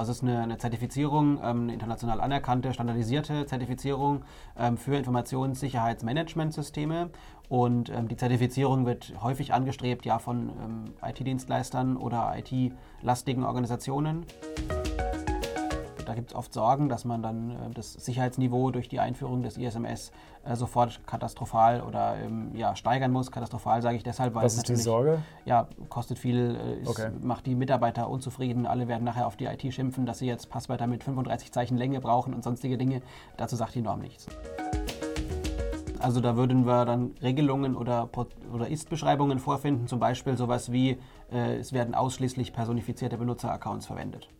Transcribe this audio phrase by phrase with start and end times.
[0.00, 4.22] Das ist eine, eine Zertifizierung, ähm, eine international anerkannte, standardisierte Zertifizierung
[4.56, 7.10] ähm, für Informationssicherheitsmanagementsysteme.
[7.48, 10.52] Und ähm, die Zertifizierung wird häufig angestrebt ja, von
[11.02, 14.24] IT-Dienstleistern oder IT-lastigen Organisationen
[16.08, 19.58] da gibt es oft Sorgen, dass man dann äh, das Sicherheitsniveau durch die Einführung des
[19.58, 20.10] ISMS
[20.42, 23.30] äh, sofort katastrophal oder ähm, ja, steigern muss.
[23.30, 25.22] Katastrophal sage ich deshalb, weil Was es ist die Sorge?
[25.44, 27.10] Ja, kostet viel, äh, ist, Okay.
[27.20, 28.66] macht die Mitarbeiter unzufrieden.
[28.66, 32.00] Alle werden nachher auf die IT schimpfen, dass sie jetzt Passwörter mit 35 Zeichen Länge
[32.00, 33.02] brauchen und sonstige Dinge.
[33.36, 34.26] Dazu sagt die Norm nichts.
[35.98, 38.08] Also da würden wir dann Regelungen oder,
[38.50, 40.96] oder Ist-Beschreibungen vorfinden, zum Beispiel sowas wie,
[41.30, 44.30] äh, es werden ausschließlich personifizierte Benutzeraccounts verwendet.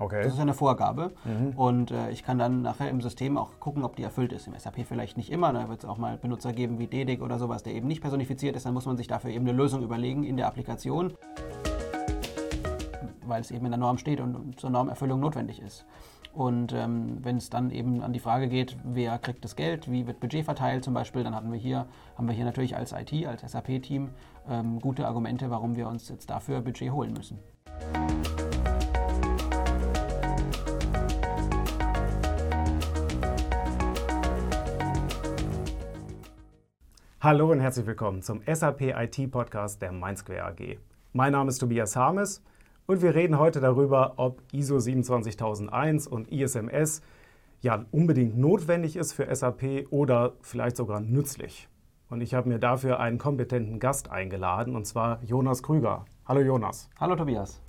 [0.00, 0.22] Okay.
[0.22, 1.12] Das ist eine Vorgabe.
[1.24, 1.50] Mhm.
[1.50, 4.46] Und äh, ich kann dann nachher im System auch gucken, ob die erfüllt ist.
[4.46, 5.52] Im SAP vielleicht nicht immer.
[5.52, 8.56] Da wird es auch mal Benutzer geben wie DEDIC oder sowas, der eben nicht personifiziert
[8.56, 8.64] ist.
[8.64, 11.12] Dann muss man sich dafür eben eine Lösung überlegen in der Applikation,
[13.26, 15.84] weil es eben in der Norm steht und zur Normerfüllung notwendig ist.
[16.32, 20.06] Und ähm, wenn es dann eben an die Frage geht, wer kriegt das Geld, wie
[20.06, 23.26] wird Budget verteilt zum Beispiel, dann hatten wir hier, haben wir hier natürlich als IT,
[23.26, 24.10] als SAP-Team
[24.48, 27.38] ähm, gute Argumente, warum wir uns jetzt dafür Budget holen müssen.
[37.22, 40.78] Hallo und herzlich willkommen zum SAP IT Podcast der MindSquare AG.
[41.12, 42.42] Mein Name ist Tobias Harmes
[42.86, 47.02] und wir reden heute darüber, ob ISO 27001 und ISMS
[47.60, 51.68] ja unbedingt notwendig ist für SAP oder vielleicht sogar nützlich.
[52.08, 56.06] Und ich habe mir dafür einen kompetenten Gast eingeladen und zwar Jonas Krüger.
[56.24, 56.88] Hallo Jonas.
[56.98, 57.60] Hallo Tobias.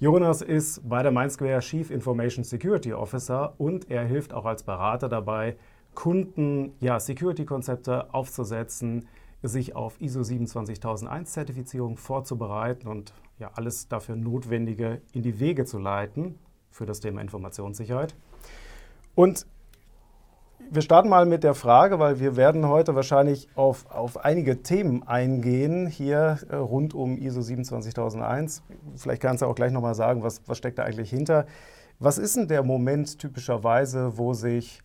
[0.00, 5.08] Jonas ist bei der MindSquare Chief Information Security Officer und er hilft auch als Berater
[5.08, 5.56] dabei,
[5.94, 9.08] Kunden ja, Security-Konzepte aufzusetzen,
[9.42, 15.78] sich auf ISO 27001 Zertifizierung vorzubereiten und ja, alles dafür Notwendige in die Wege zu
[15.78, 16.38] leiten
[16.70, 18.14] für das Thema Informationssicherheit.
[19.14, 19.46] Und
[20.68, 25.02] wir starten mal mit der Frage, weil wir werden heute wahrscheinlich auf, auf einige Themen
[25.02, 28.62] eingehen hier äh, rund um ISO 27001.
[28.96, 31.46] Vielleicht kannst du auch gleich nochmal sagen, was, was steckt da eigentlich hinter.
[31.98, 34.80] Was ist denn der Moment typischerweise, wo sich,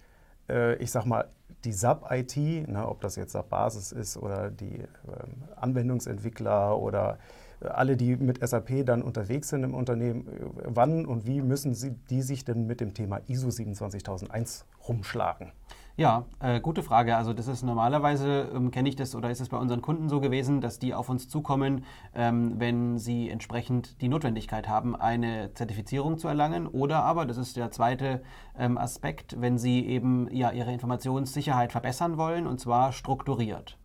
[0.49, 1.27] äh, ich sag mal,
[1.63, 7.17] die SAP-IT, ne, ob das jetzt SAP-Basis ist oder die ähm, Anwendungsentwickler oder
[7.61, 10.31] äh, alle, die mit SAP dann unterwegs sind im Unternehmen, äh,
[10.65, 15.51] wann und wie müssen sie, die sich denn mit dem Thema ISO 27001 rumschlagen?
[15.97, 17.15] Ja, äh, gute Frage.
[17.15, 20.19] Also das ist normalerweise, ähm, kenne ich das oder ist es bei unseren Kunden so
[20.19, 26.17] gewesen, dass die auf uns zukommen, ähm, wenn sie entsprechend die Notwendigkeit haben, eine Zertifizierung
[26.17, 28.21] zu erlangen oder aber, das ist der zweite
[28.59, 33.77] ähm, Aspekt, wenn sie eben ja, ihre Informationssicherheit verbessern wollen und zwar strukturiert.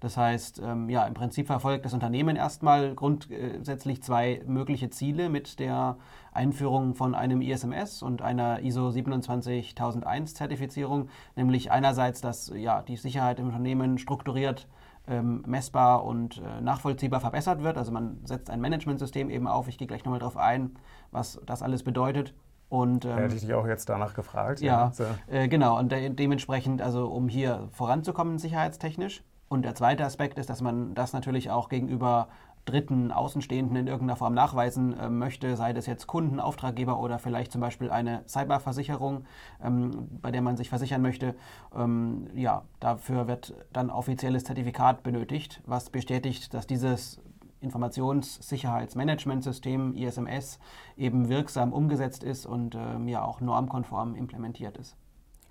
[0.00, 5.58] Das heißt, ähm, ja, im Prinzip verfolgt das Unternehmen erstmal grundsätzlich zwei mögliche Ziele mit
[5.58, 5.96] der
[6.32, 13.40] Einführung von einem ISMS und einer ISO 27001 Zertifizierung, nämlich einerseits, dass ja, die Sicherheit
[13.40, 14.68] im Unternehmen strukturiert
[15.08, 17.76] ähm, messbar und äh, nachvollziehbar verbessert wird.
[17.76, 19.66] Also man setzt ein Managementsystem eben auf.
[19.68, 20.76] Ich gehe gleich nochmal darauf ein,
[21.10, 22.34] was das alles bedeutet.
[22.68, 24.60] Und, ähm, Hätte ich dich auch jetzt danach gefragt.
[24.60, 25.04] ja, So.
[25.26, 25.78] äh, genau.
[25.78, 29.24] Und de dementsprechend, also um hier voranzukommen sicherheitstechnisch.
[29.48, 32.28] Und der zweite Aspekt ist, dass man das natürlich auch gegenüber
[32.68, 37.50] Dritten, Außenstehenden in irgendeiner Form nachweisen äh, möchte, sei das jetzt Kunden, Auftraggeber oder vielleicht
[37.50, 39.24] zum Beispiel eine Cyberversicherung,
[39.64, 41.34] ähm, bei der man sich versichern möchte.
[41.74, 47.22] Ähm, ja, dafür wird dann offizielles Zertifikat benötigt, was bestätigt, dass dieses
[47.60, 50.58] Informationssicherheitsmanagementsystem ISMS
[50.98, 54.94] eben wirksam umgesetzt ist und ähm, ja auch normkonform implementiert ist.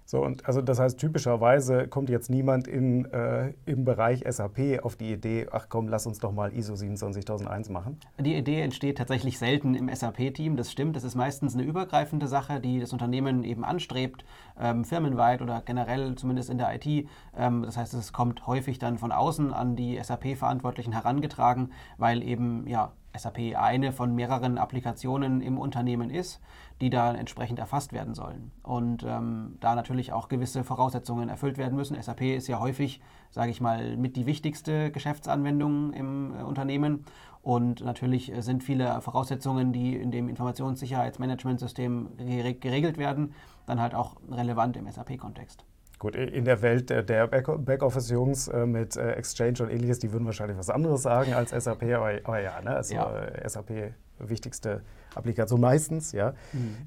[0.09, 4.95] So, und also das heißt, typischerweise kommt jetzt niemand in, äh, im Bereich SAP auf
[4.95, 7.99] die Idee, ach komm, lass uns doch mal ISO 27001 machen.
[8.17, 10.95] Die Idee entsteht tatsächlich selten im SAP-Team, das stimmt.
[10.95, 14.23] Das ist meistens eine übergreifende Sache, die das Unternehmen eben anstrebt,
[14.57, 17.09] ähm, firmenweit oder generell zumindest in der IT.
[17.35, 22.65] Ähm, das heißt, es kommt häufig dann von außen an die SAP-Verantwortlichen herangetragen, weil eben
[22.65, 26.39] ja, SAP eine von mehreren Applikationen im Unternehmen ist,
[26.81, 28.51] die da entsprechend erfasst werden sollen.
[28.63, 32.01] Und ähm, da natürlich auch gewisse Voraussetzungen erfüllt werden müssen.
[32.01, 33.01] SAP ist ja häufig,
[33.31, 37.05] sage ich mal, mit die wichtigste Geschäftsanwendung im äh, Unternehmen.
[37.41, 43.33] Und natürlich äh, sind viele Voraussetzungen, die in dem Informationssicherheitsmanagementsystem gere geregelt werden,
[43.65, 45.66] dann halt auch relevant im SAP-Kontext.
[45.99, 50.11] Gut, in der Welt der, der Back- Backoffice-Jungs äh, mit äh, Exchange und ähnliches, die
[50.11, 53.23] würden wahrscheinlich was anderes sagen als SAP, aber, aber ja, ne, also Ja.
[53.25, 54.81] äh, SAP wichtigste
[55.15, 56.33] Applikation meistens, ja.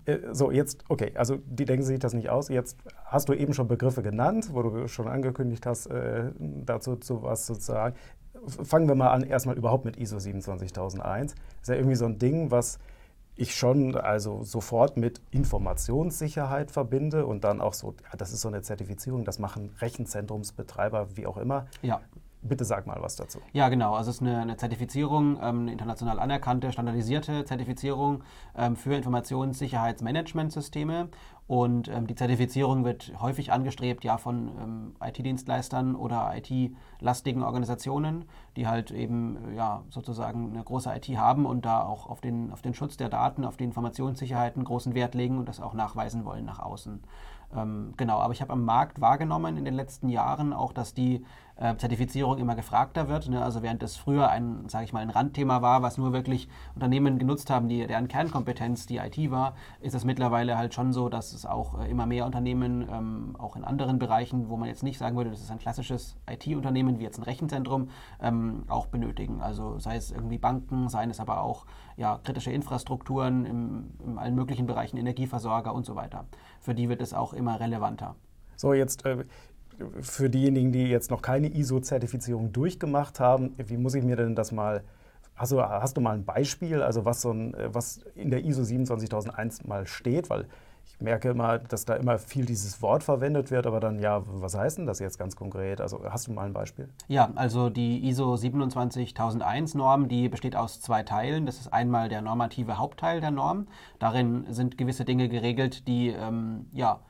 [0.05, 2.49] Äh, so, jetzt, okay, also die denken sich das nicht aus.
[2.49, 5.89] Jetzt hast du eben schon Begriffe genannt, wo du schon angekündigt hast,
[6.39, 7.97] dazu zu was zu sagen.
[8.47, 11.35] F- Fangen wir mal an, erstmal überhaupt mit ISO 27001.
[11.35, 12.79] Das ist ja irgendwie so ein Ding, was
[13.41, 18.49] ich schon also sofort mit Informationssicherheit verbinde und dann auch so, ja, das ist so
[18.49, 21.67] eine Zertifizierung, das machen Rechenzentrumsbetreiber, wie auch immer.
[21.81, 22.03] Ja.
[22.43, 23.41] Bitte sag mal was dazu.
[23.53, 23.93] Ja, genau.
[23.95, 28.25] Also es ist eine, eine Zertifizierung, ähm, eine international anerkannte, standardisierte Zertifizierung
[28.57, 31.11] ähm, für Informationssicherheitsmanagementsysteme.
[31.47, 38.25] Und ähm, die Zertifizierung wird häufig angestrebt, ja, von ähm, IT-Dienstleistern oder IT-lastigen Organisationen,
[38.57, 42.63] die halt eben ja, sozusagen eine große IT haben und da auch auf den, auf
[42.63, 46.25] den Schutz der Daten, auf die Informationssicherheit einen großen Wert legen und das auch nachweisen
[46.25, 47.03] wollen nach außen.
[47.57, 51.25] Ähm, genau, aber ich habe am Markt wahrgenommen in den letzten Jahren auch, dass die
[51.61, 53.29] äh, Zertifizierung immer gefragter wird.
[53.29, 53.43] Ne?
[53.43, 57.19] Also während es früher ein, sage ich mal, ein Randthema war, was nur wirklich Unternehmen
[57.19, 61.33] genutzt haben, die, deren Kernkompetenz die IT war, ist es mittlerweile halt schon so, dass
[61.33, 64.99] es auch äh, immer mehr Unternehmen, ähm, auch in anderen Bereichen, wo man jetzt nicht
[64.99, 67.91] sagen würde, das ist ein klassisches IT-Unternehmen wie jetzt ein Rechenzentrum,
[68.21, 69.43] ähm, auch benötigen.
[69.43, 71.67] Also sei es irgendwie Banken, seien es aber auch
[71.97, 76.25] ja, kritische Infrastrukturen im, in allen möglichen Bereichen, Energieversorger und so weiter.
[76.61, 78.17] Für die wird es auch immer relevanter.
[78.61, 79.25] So, jetzt äh,
[80.01, 84.53] für diejenigen, die jetzt noch keine ISO-Zertifizierung durchgemacht haben, wie muss ich mir denn das
[84.53, 84.83] mal,
[85.49, 89.65] du, hast du mal ein Beispiel, also was, so ein, was in der ISO 27001
[89.65, 90.47] mal steht, weil
[90.93, 94.55] ich merke immer, dass da immer viel dieses Wort verwendet wird, aber dann, ja, was
[94.57, 95.81] heißt denn das jetzt ganz konkret?
[95.81, 96.89] Also hast du mal ein Beispiel?
[97.09, 101.47] Ja, also die ISO 27001 Norm, die besteht aus zwei Teilen.
[101.47, 103.67] Das ist einmal der normative Hauptteil der Norm.
[103.99, 107.01] Darin sind gewisse Dinge geregelt, die ähm, ja,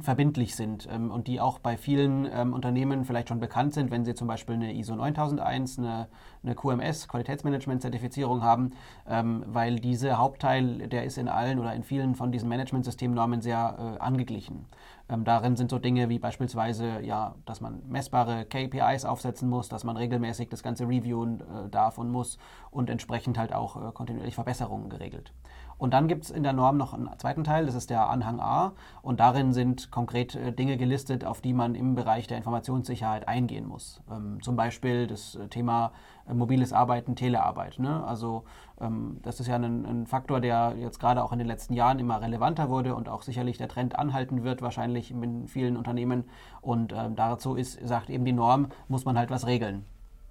[0.00, 4.04] verbindlich sind ähm, und die auch bei vielen ähm, Unternehmen vielleicht schon bekannt sind, wenn
[4.04, 6.08] sie zum Beispiel eine ISO 9001, eine,
[6.42, 8.72] eine QMS, Qualitätsmanagement-Zertifizierung haben,
[9.08, 13.96] ähm, weil dieser Hauptteil, der ist in allen oder in vielen von diesen Managementsystemnormen sehr
[13.96, 14.66] äh, angeglichen.
[15.08, 19.84] Ähm, darin sind so Dinge wie beispielsweise, ja, dass man messbare KPIs aufsetzen muss, dass
[19.84, 22.38] man regelmäßig das Ganze reviewen äh, darf und muss
[22.70, 25.32] und entsprechend halt auch äh, kontinuierlich Verbesserungen geregelt.
[25.78, 28.40] Und dann gibt es in der Norm noch einen zweiten Teil, das ist der Anhang
[28.40, 28.72] A.
[29.02, 33.66] Und darin sind konkret äh, Dinge gelistet, auf die man im Bereich der Informationssicherheit eingehen
[33.66, 34.02] muss.
[34.10, 35.92] Ähm, zum Beispiel das äh, Thema
[36.28, 37.78] äh, mobiles Arbeiten, Telearbeit.
[37.78, 38.04] Ne?
[38.06, 38.44] Also
[38.80, 41.98] ähm, das ist ja ein, ein, Faktor, der jetzt gerade auch in den letzten Jahren
[41.98, 46.24] immer relevanter wurde und auch sicherlich der Trend anhalten wird, wahrscheinlich in vielen Unternehmen.
[46.60, 49.84] Und ähm, dazu ist, sagt eben die Norm, muss man halt was regeln.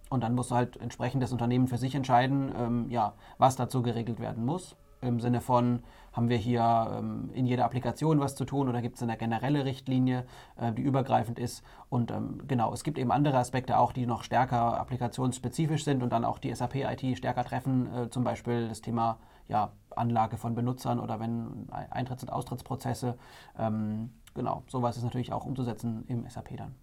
[0.10, 4.20] Und dann muss halt entsprechend das Unternehmen für sich entscheiden, ähm, ja, was dazu geregelt
[4.20, 5.84] werden muss im Sinne von,
[6.14, 9.66] haben wir hier ähm, in jeder Applikation was zu tun oder gibt es eine generelle
[9.66, 10.26] Richtlinie,
[10.58, 11.64] äh, die übergreifend ist.
[11.90, 16.12] Und ähm, genau, es gibt eben andere Aspekte auch, die noch stärker applikationsspezifisch sind und
[16.12, 21.00] dann auch die SAP-IT stärker treffen, äh, zum Beispiel das Thema ja, Anlage von Benutzern
[21.00, 23.18] oder wenn Eintritts- und Austrittsprozesse.
[23.58, 26.76] Ähm, genau, sowas ist natürlich auch umzusetzen im SAP dann.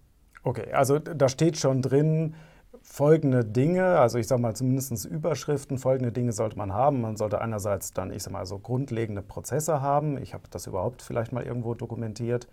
[0.43, 2.35] Okay, also da steht schon drin,
[2.81, 7.01] folgende Dinge, also ich sage mal zumindest Überschriften, folgende Dinge sollte man haben.
[7.01, 10.17] Man sollte einerseits dann, ich sage mal, so grundlegende Prozesse haben.
[10.21, 12.47] Ich habe das überhaupt vielleicht mal irgendwo dokumentiert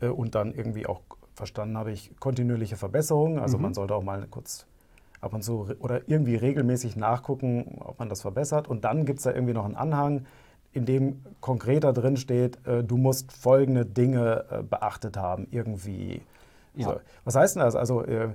[0.00, 1.00] äh, und dann irgendwie auch
[1.34, 3.38] verstanden habe ich kontinuierliche Verbesserungen.
[3.38, 3.62] Also mhm.
[3.64, 4.66] man sollte auch mal kurz
[5.20, 8.68] ab und zu oder irgendwie regelmäßig nachgucken, ob man das verbessert.
[8.68, 10.26] Und dann gibt es da irgendwie noch einen Anhang,
[10.72, 16.22] in dem konkreter drin steht, äh, du musst folgende Dinge äh, beachtet haben, irgendwie.
[16.74, 16.86] Ja.
[16.86, 17.00] So.
[17.24, 17.76] Was heißt denn das?
[17.76, 18.28] Also äh,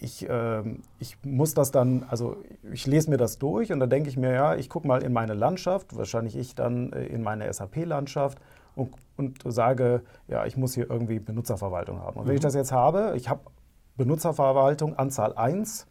[0.00, 0.62] ich, äh,
[0.98, 2.36] ich muss das dann, also
[2.72, 5.12] ich lese mir das durch und dann denke ich mir, ja, ich gucke mal in
[5.12, 8.38] meine Landschaft, wahrscheinlich ich dann äh, in meine SAP-Landschaft
[8.74, 12.20] und, und, sage, ja, ich muss hier irgendwie Benutzerverwaltung haben.
[12.20, 12.44] Und wenn ich mhm.
[12.44, 13.40] das jetzt habe, ich habe
[13.96, 15.86] Benutzerverwaltung Anzahl 1,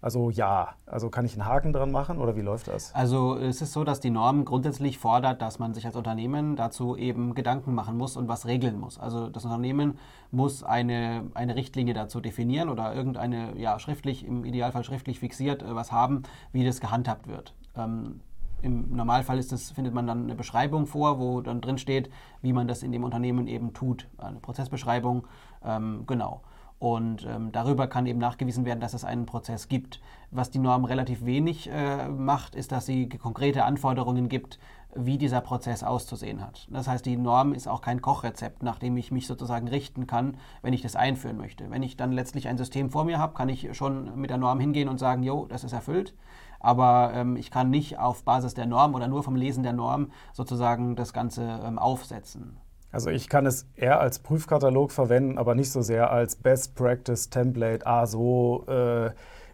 [0.00, 2.94] also ja, also kann ich einen Haken dran machen oder wie läuft das?
[2.94, 6.96] Also es ist so, dass die Norm grundsätzlich fordert, dass man sich als Unternehmen dazu
[6.96, 8.98] eben Gedanken machen muss und was regeln muss.
[8.98, 9.98] Also das Unternehmen
[10.30, 15.74] muss eine, eine Richtlinie dazu definieren oder irgendeine, ja, schriftlich, im Idealfall schriftlich fixiert, äh,
[15.74, 16.22] was haben,
[16.52, 17.54] wie das gehandhabt wird.
[17.74, 18.20] Ähm,
[18.62, 22.10] im Normalfall das, findet man dann eine Beschreibung vor, wo dann drin steht,
[22.42, 24.08] wie man das in dem Unternehmen eben tut.
[24.18, 25.26] Eine Prozessbeschreibung,
[25.64, 26.42] ähm, genau.
[26.78, 30.00] Und ähm, darüber kann eben nachgewiesen werden, dass es einen Prozess gibt.
[30.30, 34.58] Was die Norm relativ wenig äh, macht, ist, dass sie konkrete Anforderungen gibt,
[34.94, 36.66] wie dieser Prozess auszusehen hat.
[36.70, 40.36] Das heißt, die Norm ist auch kein Kochrezept, nach dem ich mich sozusagen richten kann,
[40.62, 41.70] wenn ich das einführen möchte.
[41.70, 44.60] Wenn ich dann letztlich ein System vor mir habe, kann ich schon mit der Norm
[44.60, 46.14] hingehen und sagen, jo, das ist erfüllt.
[46.60, 50.10] Aber ähm, ich kann nicht auf Basis der Norm oder nur vom Lesen der Norm
[50.32, 52.56] sozusagen das Ganze ähm, aufsetzen.
[52.96, 57.28] Also ich kann es eher als Prüfkatalog verwenden, aber nicht so sehr als Best Practice
[57.28, 57.86] Template.
[57.86, 59.10] Ah, so äh,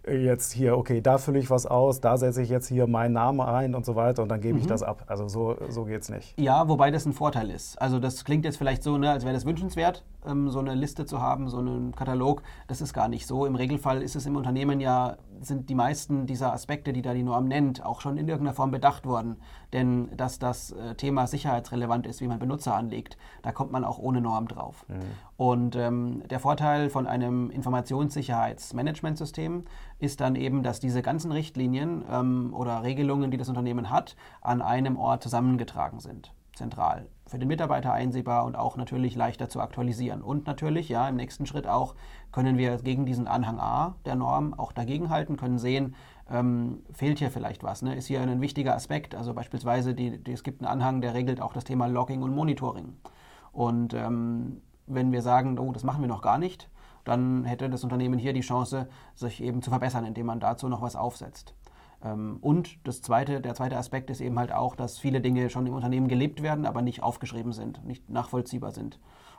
[0.08, 3.40] jetzt hier, okay, da fülle ich was aus, da setze ich jetzt hier meinen Namen
[3.40, 4.60] ein und so weiter und dann gebe mhm.
[4.60, 5.06] ich das ab.
[5.08, 6.38] Also so, so geht es nicht.
[6.38, 7.82] Ja, wobei das ein Vorteil ist.
[7.82, 11.06] Also das klingt jetzt vielleicht so, ne, als wäre das wünschenswert, ähm, so eine Liste
[11.06, 12.42] zu haben, so einen Katalog.
[12.68, 13.46] Das ist gar nicht so.
[13.46, 17.22] Im Regelfall ist es im Unternehmen ja sind die meisten dieser Aspekte, die da die
[17.22, 19.36] Norm nennt, auch schon in irgendeiner Form bedacht worden.
[19.72, 23.98] Denn dass das äh, Thema sicherheitsrelevant ist, wie man Benutzer anlegt, da kommt man auch
[23.98, 24.84] ohne Norm drauf.
[24.88, 25.00] Mhm.
[25.36, 29.64] Und ähm, der Vorteil von einem Informationssicherheitsmanagementsystem
[29.98, 34.62] ist dann eben, dass diese ganzen Richtlinien ähm, oder Regelungen, die das Unternehmen hat, an
[34.62, 40.20] einem Ort zusammengetragen sind, zentral für den Mitarbeiter einsehbar und auch natürlich leichter zu aktualisieren.
[40.20, 41.94] Und natürlich, ja, im nächsten Schritt auch
[42.30, 45.94] können wir gegen diesen Anhang A der Norm auch dagegenhalten, können sehen,
[46.30, 47.80] ähm, fehlt hier vielleicht was.
[47.80, 47.94] Ne?
[47.94, 49.14] Ist hier ein wichtiger Aspekt.
[49.14, 52.34] Also beispielsweise, die, die, es gibt einen Anhang, der regelt auch das Thema Logging und
[52.34, 52.98] Monitoring.
[53.50, 56.68] Und ähm, wenn wir sagen, oh, das machen wir noch gar nicht,
[57.04, 60.82] dann hätte das Unternehmen hier die Chance, sich eben zu verbessern, indem man dazu noch
[60.82, 61.54] was aufsetzt.
[62.04, 65.66] Ähm, und das zweite, der zweite Aspekt ist eben halt auch, dass viele Dinge schon
[65.66, 68.98] im Unternehmen gelebt werden, aber nicht aufgeschrieben sind, nicht nachvollziehbar sind.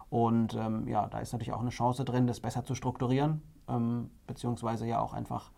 [0.09, 4.11] Und ähm, ja, da ist natürlich auch eine Chance drin, das besser zu strukturieren, ähm,
[4.27, 5.51] beziehungsweise ja auch einfach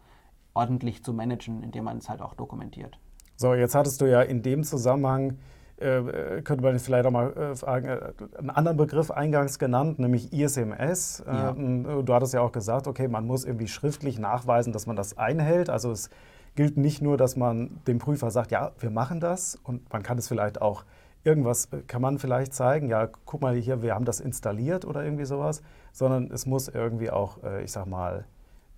[0.53, 2.97] ordentlich zu managen, indem man es halt auch dokumentiert.
[3.35, 5.37] So, jetzt hattest du ja in dem Zusammenhang,
[5.77, 10.31] äh, könnte man vielleicht auch mal äh, fragen, äh, einen anderen Begriff eingangs genannt, nämlich
[10.31, 11.21] ISMS.
[11.27, 11.49] Ja.
[11.49, 15.17] Ähm, du hattest ja auch gesagt, okay, man muss irgendwie schriftlich nachweisen, dass man das
[15.17, 15.69] einhält.
[15.69, 16.09] Also es
[16.55, 20.17] gilt nicht nur, dass man dem Prüfer sagt, ja, wir machen das und man kann
[20.17, 20.85] es vielleicht auch
[21.25, 25.03] irgendwas, äh, kann man vielleicht zeigen, ja, guck mal hier, wir haben das installiert oder
[25.03, 28.25] irgendwie sowas, sondern es muss irgendwie auch, äh, ich sag mal,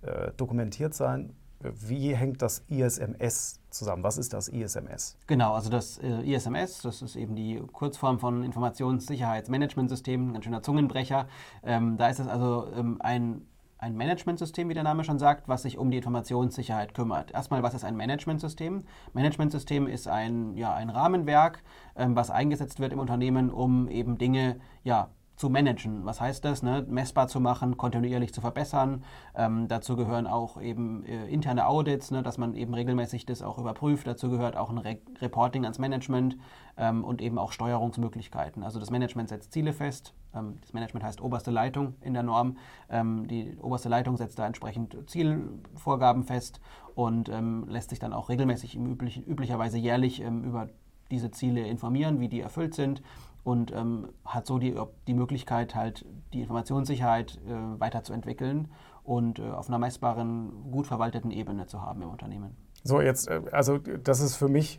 [0.02, 1.34] äh, dokumentiert sein.
[1.60, 4.04] Wie hängt das ISMS zusammen?
[4.04, 5.16] Was ist das ISMS?
[5.26, 11.26] Genau, also das ISMS, das ist eben die Kurzform von Informationssicherheitsmanagementsystem, ein ganz schöner Zungenbrecher.
[11.64, 13.42] Ähm, da ist es also ähm, ein
[13.78, 17.30] ein Managementsystem, wie der Name schon sagt, was sich um die Informationssicherheit kümmert.
[17.30, 18.84] Erstmal, was ist ein Managementsystem?
[19.12, 21.62] Managementsystem ist ein, ja, ein Rahmenwerk,
[21.96, 26.04] ähm, was eingesetzt wird im Unternehmen, um eben Dinge ja, zu managen.
[26.04, 26.62] Was heißt das?
[26.62, 26.84] Ne?
[26.88, 29.04] Messbar zu machen, kontinuierlich zu verbessern.
[29.36, 32.22] Ähm, dazu gehören auch eben äh, interne Audits, ne?
[32.24, 34.06] dass man eben regelmäßig das auch überprüft.
[34.06, 36.36] Dazu gehört auch ein Re Reporting ans Management
[36.76, 38.64] ähm, und eben auch Steuerungsmöglichkeiten.
[38.64, 40.12] Also das Management setzt Ziele fest.
[40.34, 42.56] Ähm, das Management heißt oberste Leitung in der Norm.
[42.90, 46.60] Ähm, die oberste Leitung setzt da entsprechend Zielvorgaben fest
[46.96, 50.68] und ähm, lässt sich dann auch regelmäßig üblich, üblicherweise jährlich ähm, über
[51.12, 53.02] diese Ziele informieren, wie die erfüllt sind
[53.44, 54.74] und ähm, hat so die,
[55.06, 58.68] die Möglichkeit, halt die Informationssicherheit äh, weiterzuentwickeln
[59.04, 62.56] und äh, auf einer messbaren, gut verwalteten Ebene zu haben im Unternehmen.
[62.84, 64.78] So, jetzt, äh, also das ist für mich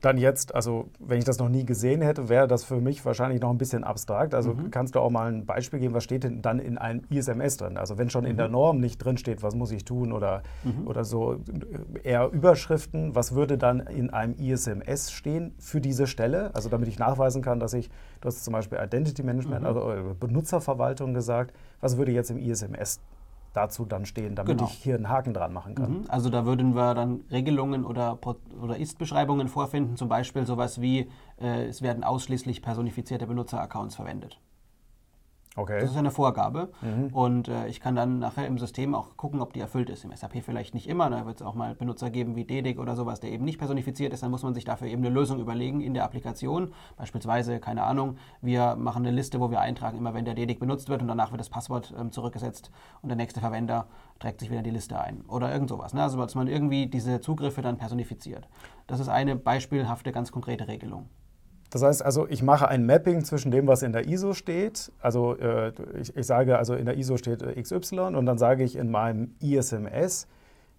[0.00, 3.40] dann jetzt, also wenn ich das noch nie gesehen hätte, wäre das für mich wahrscheinlich
[3.40, 4.34] noch ein bisschen abstrakt.
[4.34, 4.70] Also mhm.
[4.70, 7.76] kannst du auch mal ein Beispiel geben, was steht denn dann in einem ISMS drin?
[7.76, 8.52] Also wenn schon in der mhm.
[8.52, 10.86] Norm nicht drin steht, was muss ich tun oder, mhm.
[10.86, 11.40] oder so
[12.02, 16.54] eher Überschriften, was würde dann in einem ISMS stehen für diese Stelle?
[16.54, 17.90] Also damit ich nachweisen kann, dass ich,
[18.20, 19.66] du hast zum Beispiel Identity Management, mhm.
[19.66, 23.00] also äh, Benutzerverwaltung gesagt, was würde jetzt im ISMS?
[23.52, 24.70] Dazu dann stehen, damit genau.
[24.70, 25.90] ich hier einen Haken dran machen kann.
[25.90, 26.04] Mhm.
[26.08, 28.18] Also da würden wir dann Regelungen oder,
[28.60, 34.40] oder Ist-Beschreibungen vorfinden, zum Beispiel sowas wie, äh, es werden ausschließlich personifizierte Benutzeraccounts verwendet.
[35.56, 35.80] Okay.
[35.80, 36.70] Das ist eine Vorgabe.
[36.80, 37.08] Mhm.
[37.08, 40.04] Und äh, ich kann dann nachher im System auch gucken, ob die erfüllt ist.
[40.04, 41.10] Im SAP vielleicht nicht immer.
[41.10, 44.12] Da wird es auch mal Benutzer geben wie DEDIC oder sowas, der eben nicht personifiziert
[44.12, 44.22] ist.
[44.22, 46.72] Dann muss man sich dafür eben eine Lösung überlegen in der Applikation.
[46.96, 50.88] Beispielsweise, keine Ahnung, wir machen eine Liste, wo wir eintragen, immer wenn der DEDIC benutzt
[50.88, 52.70] wird und danach wird das Passwort ähm, zurückgesetzt
[53.02, 53.88] und der nächste Verwender
[54.20, 55.22] trägt sich wieder in die Liste ein.
[55.26, 55.94] Oder irgend sowas.
[55.94, 56.02] Ne?
[56.02, 58.48] Also, dass man irgendwie diese Zugriffe dann personifiziert.
[58.86, 61.08] Das ist eine beispielhafte, ganz konkrete Regelung.
[61.70, 64.92] Das heißt also, ich mache ein Mapping zwischen dem, was in der ISO steht.
[65.00, 68.64] Also äh, ich, ich, sage also, in der ISO steht äh, XY und dann sage
[68.64, 70.26] ich in meinem ISMS,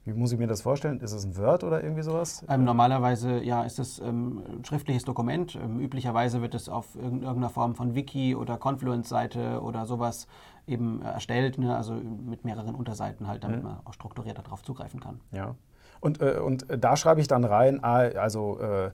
[0.04, 1.00] wie muss ich mir das vorstellen?
[1.00, 2.44] Ist es ein Word oder irgendwie sowas?
[2.50, 5.56] Ähm, normalerweise ja, ist es ähm, ein schriftliches Dokument.
[5.56, 10.28] Ähm, üblicherweise wird es auf irgendeiner Form von Wiki oder Confluence-Seite oder sowas
[10.66, 11.76] eben erstellt, ne?
[11.76, 13.70] also mit mehreren Unterseiten halt, damit mhm.
[13.70, 15.22] man auch strukturiert darauf zugreifen kann.
[15.32, 15.56] Ja.
[16.00, 18.88] Und, äh, und da schreibe ich dann rein, ah, also äh,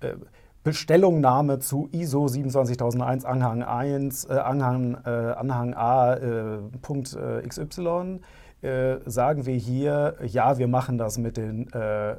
[0.00, 0.16] äh,
[0.64, 8.20] Bestellungnahme zu ISO 27001 Anhang 1, äh, Anhang, äh, Anhang A, äh, Punkt äh, XY,
[8.62, 12.14] äh, sagen wir hier, ja, wir machen das mit den äh,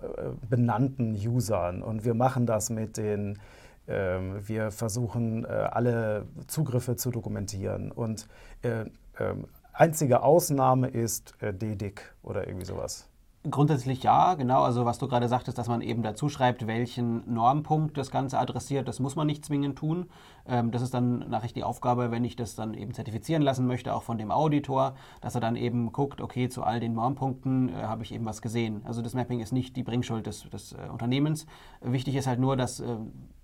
[0.50, 3.40] benannten Usern und wir machen das mit den,
[3.88, 7.92] ähm, wir versuchen alle Zugriffe zu dokumentieren.
[7.94, 8.28] Und
[8.64, 13.08] ähm, einzige Ausnahme ist DDIC oder irgendwie sowas.
[13.50, 14.64] Grundsätzlich ja, genau.
[14.64, 18.88] Also was du gerade sagtest, dass man eben dazu schreibt, welchen Normpunkt das Ganze adressiert,
[18.88, 20.10] das muss man nicht zwingend tun.
[20.48, 23.94] Ähm, das ist dann nachher die Aufgabe, wenn ich das dann eben zertifizieren lassen möchte,
[23.94, 27.84] auch von dem Auditor, dass er dann eben guckt, okay, zu all den Normpunkten äh,
[27.84, 28.82] habe ich eben was gesehen.
[28.86, 31.46] Also das Mapping ist nicht die Bringschuld des, des äh, Unternehmens.
[31.82, 32.96] Wichtig ist halt nur, dass äh,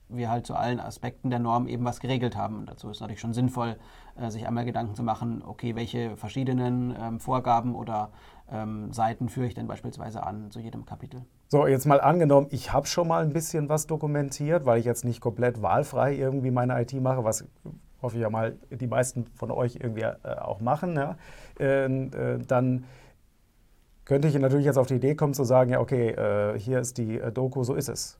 [0.09, 2.57] wir halt zu allen Aspekten der Norm eben was geregelt haben.
[2.57, 3.77] Und dazu ist natürlich schon sinnvoll,
[4.15, 8.11] äh, sich einmal Gedanken zu machen, okay, welche verschiedenen ähm, Vorgaben oder
[8.51, 11.21] ähm, Seiten führe ich denn beispielsweise an zu jedem Kapitel.
[11.47, 15.05] So, jetzt mal angenommen, ich habe schon mal ein bisschen was dokumentiert, weil ich jetzt
[15.05, 17.45] nicht komplett wahlfrei irgendwie meine IT mache, was
[18.01, 20.95] hoffe ich ja mal die meisten von euch irgendwie äh, auch machen.
[20.95, 21.17] Ja?
[21.59, 22.85] Äh, äh, dann
[24.05, 26.97] könnte ich natürlich jetzt auf die Idee kommen zu sagen, ja okay, äh, hier ist
[26.97, 28.17] die äh, Doku, so ist es.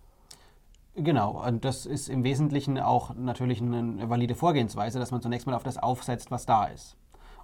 [0.96, 5.56] Genau, und das ist im Wesentlichen auch natürlich eine valide Vorgehensweise, dass man zunächst mal
[5.56, 6.98] auf das aufsetzt, was da ist.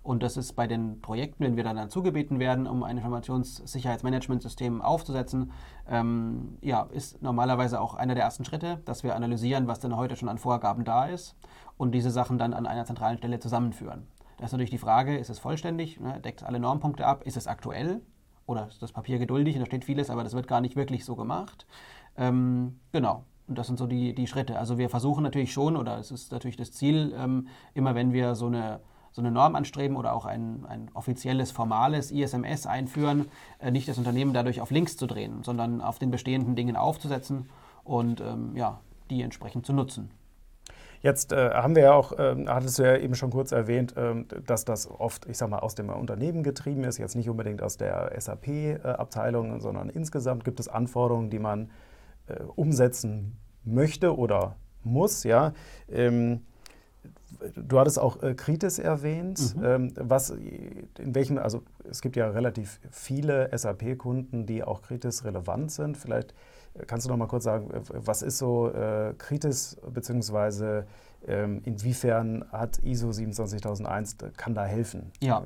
[0.06, 4.84] Und das ist bei den Projekten, wenn wir dann dazu gebeten werden, um ein Informationssicherheitsmanagementsystem
[4.84, 5.52] aufzusetzen,
[5.90, 10.16] ähm, ja, ist normalerweise auch einer der ersten Schritte, dass wir analysieren, was denn heute
[10.16, 11.36] schon an Vorgaben da ist
[11.78, 14.06] und diese Sachen dann an einer zentralen Stelle zusammenführen.
[14.38, 17.48] Da ist natürlich die Frage, ist es vollständig, ne, deckt alle Normpunkte ab, ist es
[17.48, 18.02] aktuell
[18.46, 21.04] oder ist das Papier geduldig und da steht vieles, aber das wird gar nicht wirklich
[21.04, 21.66] so gemacht.
[22.16, 24.60] Ähm, genau, und das sind so die, die Schritte.
[24.60, 28.36] Also wir versuchen natürlich schon, oder es ist natürlich das Ziel, ähm, immer wenn wir
[28.36, 28.82] so eine
[29.16, 33.30] so eine Norm anstreben oder auch ein, ein offizielles, formales ISMS einführen,
[33.60, 37.50] äh, nicht das Unternehmen dadurch auf links zu drehen, sondern auf den bestehenden Dingen aufzusetzen
[37.86, 40.12] und ähm, ja, die entsprechend zu nutzen.
[41.02, 44.26] Jetzt äh, haben wir ja auch, äh, hattest du ja eben schon kurz erwähnt, äh,
[44.46, 47.78] dass das oft, ich sag mal, aus dem Unternehmen getrieben ist, jetzt nicht unbedingt aus
[47.78, 51.72] der SAP-Abteilung, sondern insgesamt gibt es Anforderungen, die man
[52.28, 55.24] äh, umsetzen möchte oder muss.
[55.24, 55.54] Ja.
[55.90, 56.42] Ähm,
[57.56, 59.56] Du hattest auch äh, Kritis erwähnt.
[59.56, 59.64] Mhm.
[59.64, 65.72] Ähm, was, in welchem, also es gibt ja relativ viele SAP-Kunden, die auch Kritis relevant
[65.72, 65.98] sind.
[65.98, 66.34] Vielleicht
[66.74, 70.86] äh, kannst du noch mal kurz sagen, was ist so äh, Kritis, beziehungsweise
[71.28, 75.12] ähm, inwiefern hat ISO 27001, kann da helfen?
[75.22, 75.44] Ja.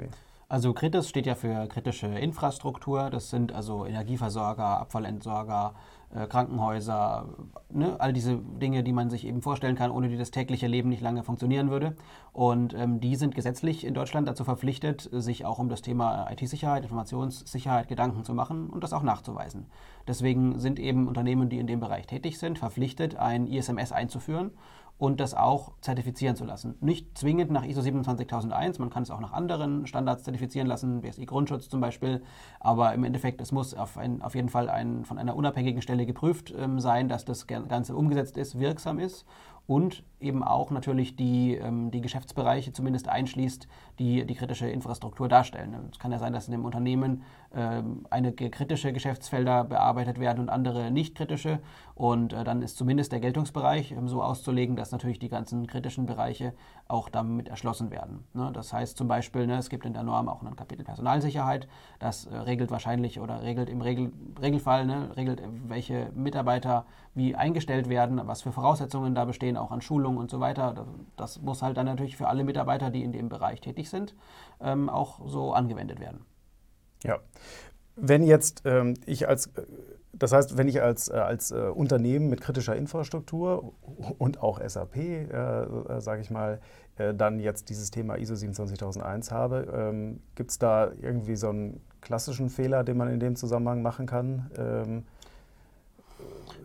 [0.50, 3.12] Also Kritis steht ja für kritische Infrastruktur.
[3.12, 5.76] Das sind also Energieversorger, Abfallentsorger,
[6.14, 7.30] äh, Krankenhäuser,
[7.70, 7.96] ne?
[8.00, 11.02] all diese Dinge, die man sich eben vorstellen kann, ohne die das tägliche Leben nicht
[11.02, 11.96] lange funktionieren würde.
[12.34, 16.84] Und ähm, die sind gesetzlich in Deutschland dazu verpflichtet, sich auch um das Thema IT-Sicherheit,
[16.84, 19.68] Informationssicherheit Gedanken zu machen und das auch nachzuweisen.
[20.08, 24.52] Deswegen sind eben Unternehmen, die in dem Bereich tätig sind, verpflichtet, ein ISMS einzuführen
[25.00, 26.76] und das auch zertifizieren zu lassen.
[26.82, 31.26] Nicht zwingend nach ISO 27001, man kann es auch nach anderen Standards zertifizieren lassen, BSI
[31.26, 32.22] Grundschutz zum Beispiel,
[32.60, 36.06] aber im Endeffekt, es muss auf, ein, auf jeden Fall ein, von einer unabhängigen Stelle
[36.06, 39.26] geprüft ähm, sein, dass das Ganze umgesetzt ist, wirksam ist
[39.70, 43.68] und eben auch natürlich die, ähm, die Geschäftsbereiche zumindest einschließt,
[44.00, 45.76] die die kritische Infrastruktur darstellen.
[45.92, 50.50] Es kann ja sein, dass in dem Unternehmen ähm, einige kritische Geschäftsfelder bearbeitet werden und
[50.50, 51.60] andere nicht kritische.
[51.96, 56.06] Und äh, dann ist zumindest der Geltungsbereich ähm, so auszulegen, dass natürlich die ganzen kritischen
[56.06, 56.54] Bereiche
[56.88, 58.24] auch damit erschlossen werden.
[58.34, 58.52] Ne?
[58.54, 61.68] Das heißt zum Beispiel, ne, es gibt in der Norm auch ein Kapitel Personalsicherheit.
[62.00, 66.86] Das äh, regelt wahrscheinlich oder regelt im Regel, Regelfall, ne, regelt, welche Mitarbeiter
[67.16, 70.86] wie eingestellt werden, was für Voraussetzungen da bestehen, auch an Schulungen und so weiter.
[71.18, 74.16] Das muss halt dann natürlich für alle Mitarbeiter, die in dem Bereich tätig sind,
[74.62, 76.26] ähm, auch so angewendet werden.
[77.04, 77.20] Ja.
[77.96, 79.50] Wenn jetzt ähm, ich als,
[80.14, 83.74] das heißt, wenn ich als, äh, als äh, Unternehmen mit kritischer Infrastruktur
[84.18, 86.60] und auch SAP, äh, äh sage ich mal,
[86.98, 91.82] äh, dann jetzt dieses Thema ISO 27001 habe, ähm, gibt es da irgendwie so einen
[92.02, 94.52] klassischen Fehler, den man in dem Zusammenhang machen kann?
[94.58, 95.04] Ähm,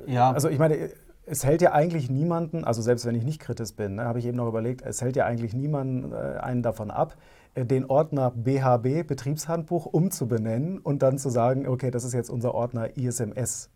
[0.07, 0.33] ja.
[0.33, 0.91] Also ich meine,
[1.27, 4.27] es hält ja eigentlich niemanden, also selbst wenn ich nicht kritisch bin, ne, habe ich
[4.27, 7.17] eben noch überlegt, es hält ja eigentlich niemanden äh, einen davon ab,
[7.55, 12.55] äh, den Ordner BHB, Betriebshandbuch, umzubenennen und dann zu sagen, okay, das ist jetzt unser
[12.55, 13.71] Ordner ISMS.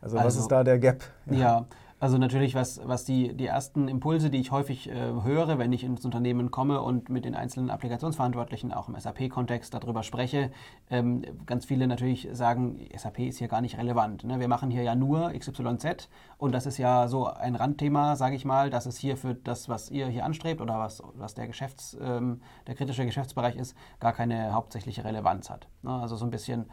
[0.00, 1.04] Also, also was ist da der Gap?
[1.26, 1.66] Ja, ja
[2.00, 5.84] also natürlich, was, was die, die ersten Impulse, die ich häufig äh, höre, wenn ich
[5.84, 10.50] ins Unternehmen komme und mit den einzelnen Applikationsverantwortlichen auch im SAP-Kontext darüber spreche,
[10.88, 14.24] ähm, ganz viele natürlich sagen, SAP ist hier gar nicht relevant.
[14.24, 14.40] Ne?
[14.40, 16.08] Wir machen hier ja nur XYZ
[16.38, 19.68] und das ist ja so ein Randthema, sage ich mal, dass es hier für das,
[19.68, 24.14] was ihr hier anstrebt oder was, was der, Geschäfts-, ähm, der kritische Geschäftsbereich ist, gar
[24.14, 25.68] keine hauptsächliche Relevanz hat.
[25.82, 25.92] Ne?
[25.92, 26.64] Also so ein bisschen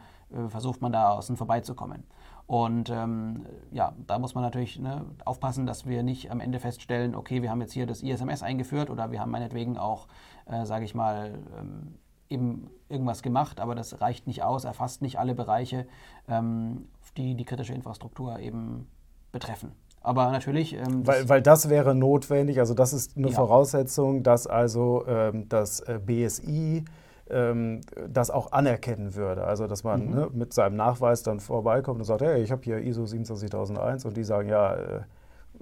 [0.48, 2.04] versucht man da außen vorbeizukommen.
[2.48, 7.14] Und ähm, ja, da muss man natürlich ne, aufpassen, dass wir nicht am Ende feststellen,
[7.14, 10.06] okay, wir haben jetzt hier das ISMS eingeführt oder wir haben meinetwegen auch,
[10.46, 11.98] äh, sage ich mal, ähm,
[12.30, 15.86] eben irgendwas gemacht, aber das reicht nicht aus, erfasst nicht alle Bereiche,
[16.26, 16.88] ähm,
[17.18, 18.86] die die kritische Infrastruktur eben
[19.30, 19.72] betreffen.
[20.00, 20.74] Aber natürlich.
[20.74, 23.34] Ähm, weil, weil das wäre notwendig, also das ist eine ja.
[23.34, 26.84] Voraussetzung, dass also ähm, das äh, BSI
[27.30, 29.44] ähm, das auch anerkennen würde.
[29.44, 30.14] Also dass man mhm.
[30.14, 34.16] ne, mit seinem Nachweis dann vorbeikommt und sagt, hey, ich habe hier ISO 27001 und
[34.16, 35.00] die sagen, ja, äh,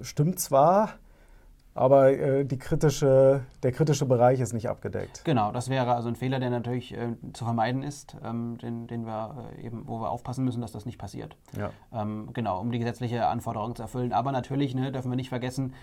[0.01, 0.89] stimmt zwar,
[1.77, 5.21] aber äh, kritische, der kritische Bereich ist nicht abgedeckt.
[5.25, 9.05] Genau, das wäre also ein Fehler, der natürlich äh, zu vermeiden ist, ähm, den, den
[9.05, 11.37] wir äh, eben, wo wir aufpassen müssen, dass das nicht passiert.
[11.55, 11.69] Ja.
[11.93, 14.11] Ähm, genau, um die gesetzliche Anforderung zu erfüllen.
[14.11, 15.75] Aber natürlich ne, dürfen wir nicht vergessen,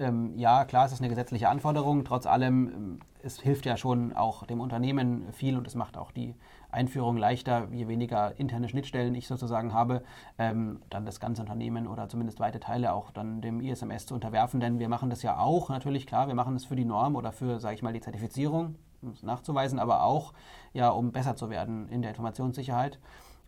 [0.00, 2.04] ähm, ja, klar, es ist eine gesetzliche Anforderung.
[2.04, 6.10] Trotz allem, ähm, es hilft ja schon auch dem Unternehmen viel und es macht auch
[6.10, 6.34] die
[6.70, 10.02] Einführung leichter, je weniger interne Schnittstellen ich sozusagen habe,
[10.38, 14.60] ähm, dann das ganze Unternehmen oder zumindest weite Teile auch dann dem ISMS zu unterwerfen.
[14.60, 17.32] Denn wir machen das ja auch, natürlich klar, wir machen es für die Norm oder
[17.32, 20.32] für, sage ich mal, die Zertifizierung, um es nachzuweisen, aber auch
[20.72, 22.98] ja, um besser zu werden in der Informationssicherheit.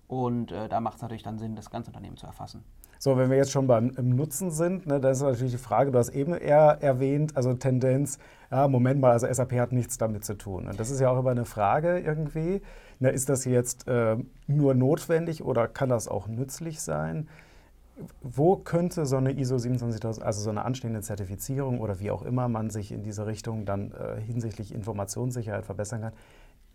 [0.08, 2.64] Und äh, da macht es natürlich dann Sinn, das ganze Unternehmen zu erfassen.
[3.04, 5.98] So, wenn wir jetzt schon beim Nutzen sind, ne, dann ist natürlich die Frage, du
[5.98, 10.34] hast eben eher erwähnt, also Tendenz, ja, Moment mal, also SAP hat nichts damit zu
[10.34, 10.68] tun.
[10.68, 12.62] Und das ist ja auch immer eine Frage irgendwie.
[13.00, 17.28] Ne, ist das jetzt äh, nur notwendig oder kann das auch nützlich sein?
[18.20, 22.46] Wo könnte so eine ISO 27000, also so eine anstehende Zertifizierung oder wie auch immer
[22.46, 26.12] man sich in diese Richtung dann äh, hinsichtlich Informationssicherheit verbessern kann,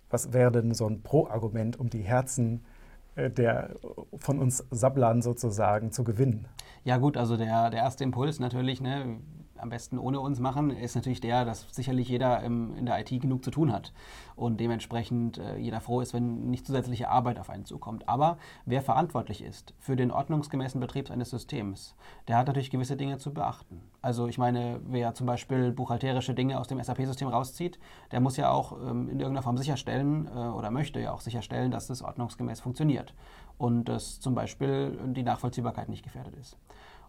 [0.10, 2.66] was wäre denn so ein Pro-Argument, um die Herzen
[3.18, 3.76] der
[4.18, 6.48] von uns Sablern sozusagen zu gewinnen.
[6.84, 9.20] Ja gut, also der, der erste Impuls natürlich, ne,
[9.60, 13.22] am besten ohne uns machen, ist natürlich der, dass sicherlich jeder im, in der IT
[13.22, 13.94] genug zu tun hat
[14.36, 18.08] und dementsprechend äh, jeder froh ist, wenn nicht zusätzliche Arbeit auf einen zukommt.
[18.08, 21.96] Aber wer verantwortlich ist für den ordnungsgemäßen Betrieb eines Systems,
[22.28, 23.82] der hat natürlich gewisse Dinge zu beachten.
[24.02, 27.80] Also ich meine, wer zum Beispiel buchhalterische Dinge aus dem SAP-System rauszieht,
[28.12, 31.72] der muss ja auch ähm, in irgendeiner Form sicherstellen äh, oder möchte ja auch sicherstellen,
[31.72, 33.14] dass es ordnungsgemäß funktioniert
[33.58, 36.58] und dass zum Beispiel die Nachvollziehbarkeit nicht gefährdet ist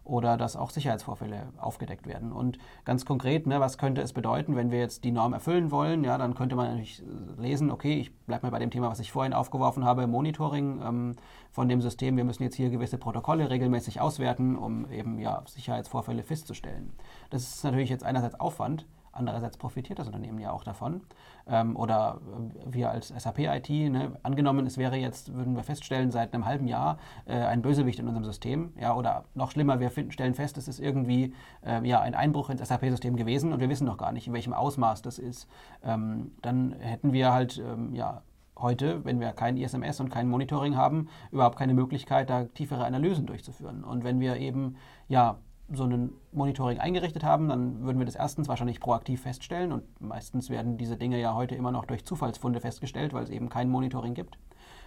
[0.09, 2.31] oder dass auch Sicherheitsvorfälle aufgedeckt werden.
[2.31, 6.03] Und ganz konkret, ne, was könnte es bedeuten, wenn wir jetzt die Norm erfüllen wollen?
[6.03, 7.03] Ja, dann könnte man natürlich
[7.37, 11.15] lesen, okay, ich bleibe mal bei dem Thema, was ich vorhin aufgeworfen habe, Monitoring ähm,
[11.51, 12.17] von dem System.
[12.17, 16.93] Wir müssen jetzt hier gewisse Protokolle regelmäßig auswerten, um eben ja, Sicherheitsvorfälle festzustellen.
[17.29, 21.01] Das ist natürlich jetzt einerseits Aufwand, Andererseits profitiert das Unternehmen ja auch davon.
[21.47, 22.19] Ähm, oder
[22.65, 26.97] wir als SAP-IT, ne, angenommen, es wäre jetzt, würden wir feststellen, seit einem halben Jahr
[27.25, 28.73] äh, ein Bösewicht in unserem System.
[28.79, 31.33] Ja, oder noch schlimmer, wir finden, stellen fest, es ist irgendwie
[31.65, 34.53] äh, ja, ein Einbruch ins SAP-System gewesen und wir wissen noch gar nicht, in welchem
[34.53, 35.47] Ausmaß das ist.
[35.83, 38.21] Ähm, dann hätten wir halt ähm, ja,
[38.61, 43.25] heute, wenn wir kein ISMS und kein Monitoring haben, überhaupt keine Möglichkeit, da tiefere Analysen
[43.25, 43.83] durchzuführen.
[43.83, 44.75] Und wenn wir eben
[45.07, 45.37] ja
[45.71, 50.49] so ein Monitoring eingerichtet haben, dann würden wir das erstens wahrscheinlich proaktiv feststellen und meistens
[50.49, 54.13] werden diese Dinge ja heute immer noch durch Zufallsfunde festgestellt, weil es eben kein Monitoring
[54.13, 54.37] gibt.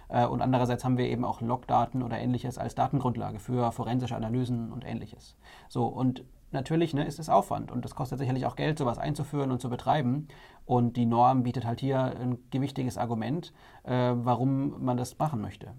[0.09, 4.71] Äh, und andererseits haben wir eben auch Logdaten oder ähnliches als Datengrundlage für forensische Analysen
[4.71, 5.37] und ähnliches.
[5.69, 9.51] So, und natürlich ne, ist es Aufwand und es kostet sicherlich auch Geld, sowas einzuführen
[9.51, 10.27] und zu betreiben.
[10.65, 15.73] Und die Norm bietet halt hier ein gewichtiges Argument, äh, warum man das machen möchte,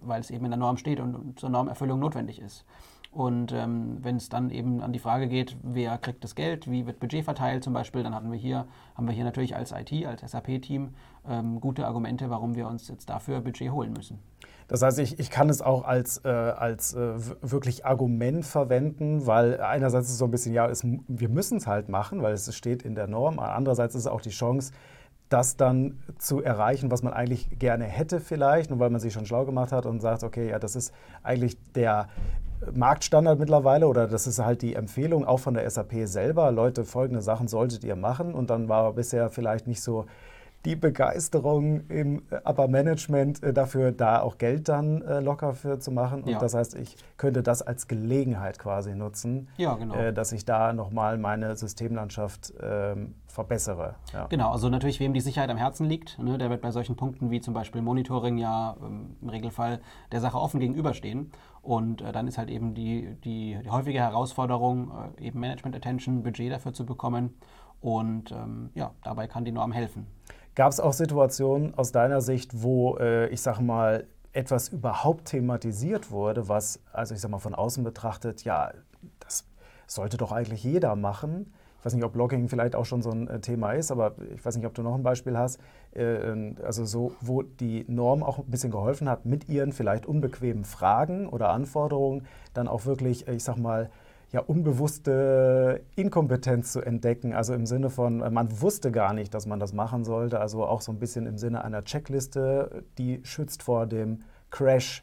[0.00, 2.64] weil es eben in der Norm steht und zur Normerfüllung notwendig ist.
[3.12, 6.86] Und ähm, wenn es dann eben an die Frage geht, wer kriegt das Geld, wie
[6.86, 10.06] wird Budget verteilt zum Beispiel, dann hatten wir hier, haben wir hier natürlich als IT,
[10.06, 10.94] als SAP-Team
[11.28, 14.18] ähm, gute Argumente, warum wir uns jetzt dafür Budget holen müssen.
[14.66, 19.60] Das heißt, ich, ich kann es auch als, äh, als äh, wirklich Argument verwenden, weil
[19.60, 22.54] einerseits ist es so ein bisschen, ja, es, wir müssen es halt machen, weil es
[22.56, 23.38] steht in der Norm.
[23.38, 24.72] Andererseits ist es auch die Chance,
[25.28, 29.26] das dann zu erreichen, was man eigentlich gerne hätte vielleicht, nur weil man sich schon
[29.26, 32.08] schlau gemacht hat und sagt, okay, ja, das ist eigentlich der
[32.74, 36.50] Marktstandard mittlerweile oder das ist halt die Empfehlung auch von der SAP selber.
[36.52, 40.06] Leute, folgende Sachen solltet ihr machen und dann war bisher vielleicht nicht so
[40.64, 45.90] die Begeisterung im Upper Management äh, dafür, da auch Geld dann äh, locker für zu
[45.90, 46.22] machen.
[46.22, 46.38] Und ja.
[46.38, 49.94] das heißt, ich könnte das als Gelegenheit quasi nutzen, ja, genau.
[49.94, 53.96] Äh, dass ich da nochmal meine Systemlandschaft ähm, verbessere.
[54.12, 54.26] Ja.
[54.26, 57.30] Genau, also natürlich, wem die Sicherheit am Herzen liegt, ne, der wird bei solchen Punkten
[57.30, 59.80] wie zum Beispiel Monitoring ja ähm, im Regelfall
[60.12, 61.32] der Sache offen gegenüberstehen.
[61.62, 66.22] Und äh, dann ist halt eben die, die, die häufige Herausforderung, äh, eben Management Attention,
[66.22, 67.34] Budget dafür zu bekommen.
[67.80, 70.06] Und ähm, ja, dabei kann die Norm helfen.
[70.54, 76.10] Gab es auch Situationen aus deiner Sicht, wo, äh, ich sage mal, etwas überhaupt thematisiert
[76.10, 78.72] wurde, was, also ich sage mal von außen betrachtet, ja,
[79.20, 79.46] das
[79.86, 81.52] sollte doch eigentlich jeder machen.
[81.82, 84.44] Ich weiß nicht, ob Blogging vielleicht auch schon so ein äh, Thema ist, aber ich
[84.44, 85.58] weiß nicht, ob du noch ein Beispiel hast.
[85.96, 90.64] Äh, also so, wo die Norm auch ein bisschen geholfen hat, mit ihren vielleicht unbequemen
[90.64, 93.90] Fragen oder Anforderungen dann auch wirklich, äh, ich sag mal,
[94.30, 97.34] ja, unbewusste Inkompetenz zu entdecken.
[97.34, 100.38] Also im Sinne von, man wusste gar nicht, dass man das machen sollte.
[100.38, 105.02] Also auch so ein bisschen im Sinne einer Checkliste, die schützt vor dem Crash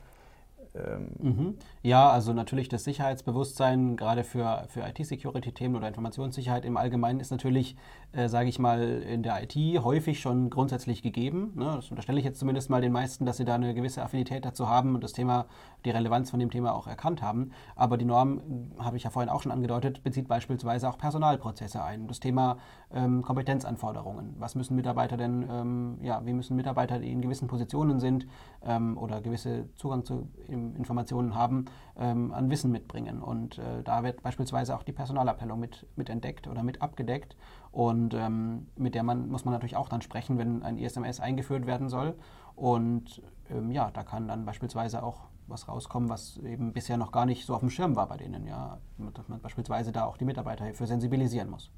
[0.76, 1.56] Ähm mhm.
[1.82, 7.76] Ja, also natürlich das Sicherheitsbewusstsein, gerade für, für IT-Security-Themen oder Informationssicherheit im Allgemeinen, ist natürlich,
[8.12, 11.54] äh, sage ich mal, in der IT häufig schon grundsätzlich gegeben.
[11.56, 11.74] Ne?
[11.76, 14.70] Das unterstelle ich jetzt zumindest mal den meisten, dass sie da eine gewisse Affinität dazu
[14.70, 15.46] haben und das Thema,
[15.86, 17.52] die Relevanz von dem Thema auch erkannt haben.
[17.76, 18.42] Aber die Norm,
[18.78, 22.08] habe ich ja vorhin auch schon angedeutet, bezieht beispielsweise auch Personalprozesse ein.
[22.08, 22.58] Das Thema
[22.92, 24.36] ähm, Kompetenzanforderungen.
[24.40, 28.28] Was müssen Mitarbeiter denn, ähm, ja, wie müssen Mitarbeiter, die in gewissen Positionen sind
[28.64, 31.66] ähm, oder gewisse Zugang zu Informationen haben,
[31.98, 33.22] ähm, an Wissen mitbringen.
[33.22, 37.36] Und äh, da wird beispielsweise auch die Personalabteilung mit, mit entdeckt oder mit abgedeckt.
[37.72, 41.68] Und ähm, mit der man, muss man natürlich auch dann sprechen, wenn ein ISMS eingeführt
[41.68, 42.16] werden soll.
[42.56, 47.26] Und ähm, ja, da kann dann beispielsweise auch was rauskommen, was eben bisher noch gar
[47.26, 48.48] nicht so auf dem Schirm war bei denen.
[48.48, 48.80] Ja,
[49.14, 51.72] dass man beispielsweise da auch die Mitarbeiter für sensibilisieren muss.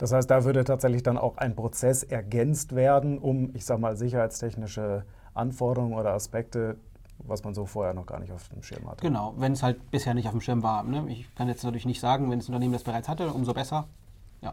[0.00, 3.96] Das heißt, da würde tatsächlich dann auch ein Prozess ergänzt werden, um, ich sage mal,
[3.96, 6.76] sicherheitstechnische Anforderungen oder Aspekte
[7.26, 9.02] was man so vorher noch gar nicht auf dem Schirm hatte.
[9.02, 10.82] Genau, wenn es halt bisher nicht auf dem Schirm war.
[10.82, 11.04] Ne?
[11.08, 13.88] Ich kann jetzt natürlich nicht sagen, wenn das Unternehmen das bereits hatte, umso besser.
[14.40, 14.50] Ja.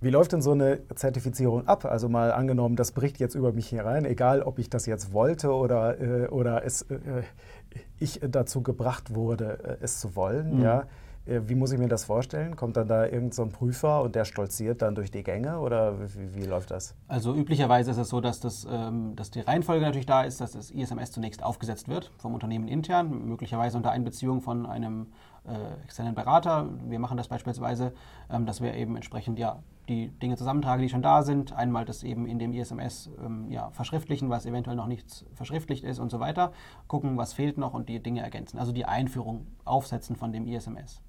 [0.00, 1.86] Wie läuft denn so eine Zertifizierung ab?
[1.86, 5.52] Also mal angenommen, das bricht jetzt über mich herein, egal ob ich das jetzt wollte
[5.52, 7.22] oder, äh, oder es, äh,
[7.98, 10.58] ich dazu gebracht wurde, äh, es zu wollen.
[10.58, 10.62] Mhm.
[10.62, 10.84] Ja?
[11.26, 12.56] Äh, wie muss ich mir das vorstellen?
[12.56, 16.34] Kommt dann da irgendein so Prüfer und der stolziert dann durch die Gänge oder wie,
[16.34, 16.94] wie läuft das?
[17.08, 20.52] Also üblicherweise ist es so, dass, das, ähm, dass die Reihenfolge natürlich da ist, dass
[20.52, 25.06] das ISMS zunächst aufgesetzt wird vom Unternehmen intern, möglicherweise unter Einbeziehung von einem
[25.46, 26.68] äh, externen Berater.
[26.86, 27.92] Wir machen das beispielsweise,
[28.30, 31.52] ähm, dass wir eben entsprechend ja, die Dinge zusammentragen, die schon da sind.
[31.52, 35.98] Einmal das eben in dem ISMS ähm, ja, verschriftlichen, was eventuell noch nicht verschriftlicht ist
[35.98, 36.52] und so weiter.
[36.88, 38.58] Gucken, was fehlt noch und die Dinge ergänzen.
[38.58, 41.02] Also die Einführung aufsetzen von dem ISMS.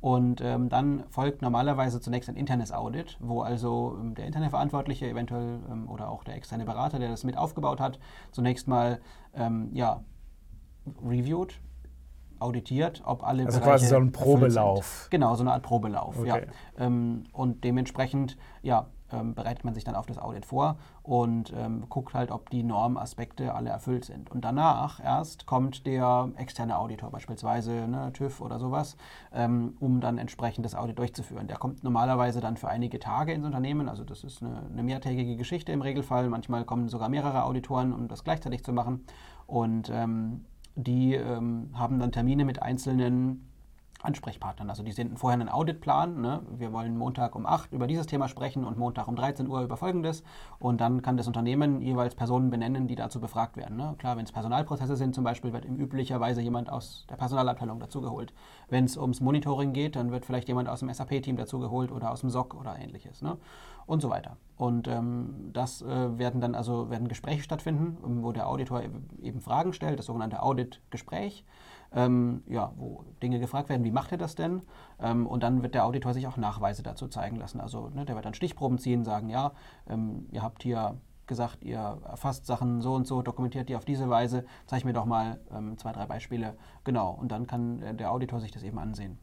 [0.00, 5.08] Und ähm, dann folgt normalerweise zunächst ein internes Audit, wo also ähm, der interne Verantwortliche
[5.08, 7.98] eventuell ähm, oder auch der externe Berater, der das mit aufgebaut hat,
[8.30, 9.00] zunächst mal
[9.34, 10.04] ähm, ja,
[11.04, 11.60] reviewt,
[12.40, 15.08] auditiert, ob alle Also Bereiche quasi so ein Probelauf.
[15.10, 16.28] Genau, so eine Art Probelauf, okay.
[16.28, 16.38] ja.
[16.78, 21.86] Ähm, und dementsprechend, ja, ähm, bereitet man sich dann auf das Audit vor und ähm,
[21.88, 24.30] guckt halt, ob die Normaspekte alle erfüllt sind.
[24.30, 28.96] Und danach erst kommt der externe Auditor, beispielsweise ne, TÜV oder sowas,
[29.32, 31.46] ähm, um dann entsprechend das Audit durchzuführen.
[31.46, 35.36] Der kommt normalerweise dann für einige Tage ins Unternehmen, also das ist eine, eine mehrtägige
[35.36, 36.28] Geschichte im Regelfall.
[36.28, 39.06] Manchmal kommen sogar mehrere Auditoren, um das gleichzeitig zu machen.
[39.46, 40.44] Und ähm,
[40.78, 43.44] die ähm, haben dann Termine mit einzelnen
[44.00, 44.70] Ansprechpartnern.
[44.70, 46.20] Also die senden vorher einen Auditplan.
[46.20, 46.40] Ne?
[46.56, 49.76] Wir wollen Montag um 8 über dieses Thema sprechen und Montag um 13 Uhr über
[49.76, 50.22] folgendes.
[50.60, 53.76] Und dann kann das Unternehmen jeweils Personen benennen, die dazu befragt werden.
[53.76, 53.96] Ne?
[53.98, 58.32] Klar, wenn es Personalprozesse sind zum Beispiel, wird üblicherweise jemand aus der Personalabteilung dazugeholt.
[58.68, 62.20] Wenn es ums Monitoring geht, dann wird vielleicht jemand aus dem SAP-Team dazugeholt oder aus
[62.20, 63.20] dem SOC oder ähnliches.
[63.20, 63.36] Ne?
[63.88, 64.36] Und so weiter.
[64.56, 68.82] Und ähm, das äh, werden dann also werden Gespräche stattfinden, wo der Auditor
[69.20, 71.44] eben Fragen stellt, das sogenannte Audit-Gespräch
[71.92, 74.62] ähm, ja, wo Dinge gefragt werden, wie macht er das denn?
[75.00, 77.60] Ähm, und dann wird der Auditor sich auch Nachweise dazu zeigen lassen.
[77.60, 79.52] Also ne, der wird dann Stichproben ziehen, sagen, ja,
[79.88, 84.08] ähm, ihr habt hier gesagt, ihr erfasst Sachen so und so, dokumentiert die auf diese
[84.08, 86.56] Weise, zeig mir doch mal ähm, zwei, drei Beispiele.
[86.84, 89.18] Genau, und dann kann äh, der Auditor sich das eben ansehen.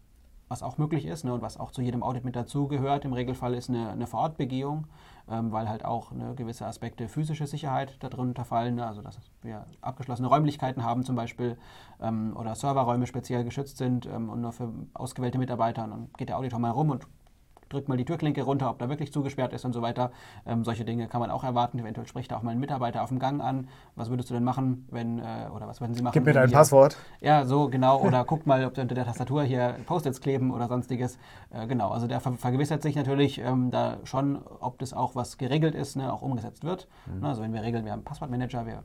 [0.56, 3.56] Was auch möglich ist ne, und was auch zu jedem Audit mit dazugehört, im Regelfall
[3.56, 4.88] ist eine, eine Vorortbegehung
[5.30, 8.86] ähm, weil halt auch ne, gewisse Aspekte physische Sicherheit darunter fallen, ne?
[8.86, 11.58] also dass wir abgeschlossene Räumlichkeiten haben zum Beispiel
[12.02, 15.84] ähm, oder Serverräume speziell geschützt sind ähm, und nur für ausgewählte Mitarbeiter.
[15.84, 17.08] Und dann geht der Auditor mal rum und
[17.69, 20.12] drückt mal die Türklinke runter, ob da wirklich zugesperrt ist und so weiter.
[20.45, 21.80] Ähm, solche Dinge kann man auch erwarten.
[21.80, 23.67] Eventuell spricht da auch mal ein Mitarbeiter auf dem Gang an.
[23.95, 26.13] Was würdest du denn machen, wenn, äh, oder was würden Sie machen?
[26.13, 26.97] Gib mir dein Passwort.
[27.21, 28.01] Ja, so genau.
[28.01, 31.17] Oder guck mal, ob unter der Tastatur hier Post-its kleben oder sonstiges.
[31.51, 35.38] Äh, genau, also der ver vergewissert sich natürlich ähm, da schon, ob das auch was
[35.38, 36.88] geregelt ist, ne, auch umgesetzt wird.
[37.06, 37.23] Mhm.
[37.23, 38.84] Also wenn wir regeln, wir haben einen Passwortmanager, wir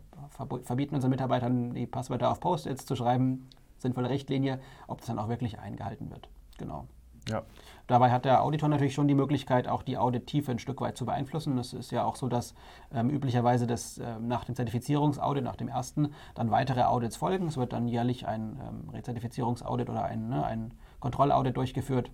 [0.62, 5.28] verbieten unseren Mitarbeitern die Passwörter auf Post-its zu schreiben, sinnvolle Richtlinie, ob das dann auch
[5.28, 6.28] wirklich eingehalten wird.
[6.58, 6.86] Genau.
[7.28, 7.42] Ja.
[7.90, 11.04] Dabei hat der Auditor natürlich schon die Möglichkeit, auch die Audittiefe ein Stück weit zu
[11.04, 11.58] beeinflussen.
[11.58, 12.54] Es ist ja auch so, dass
[12.94, 17.48] ähm, üblicherweise das, äh, nach dem Zertifizierungsaudit, nach dem ersten, dann weitere Audits folgen.
[17.48, 22.12] Es wird dann jährlich ein ähm, Rezertifizierungsaudit oder ein, ne, ein Kontrollaudit durchgeführt.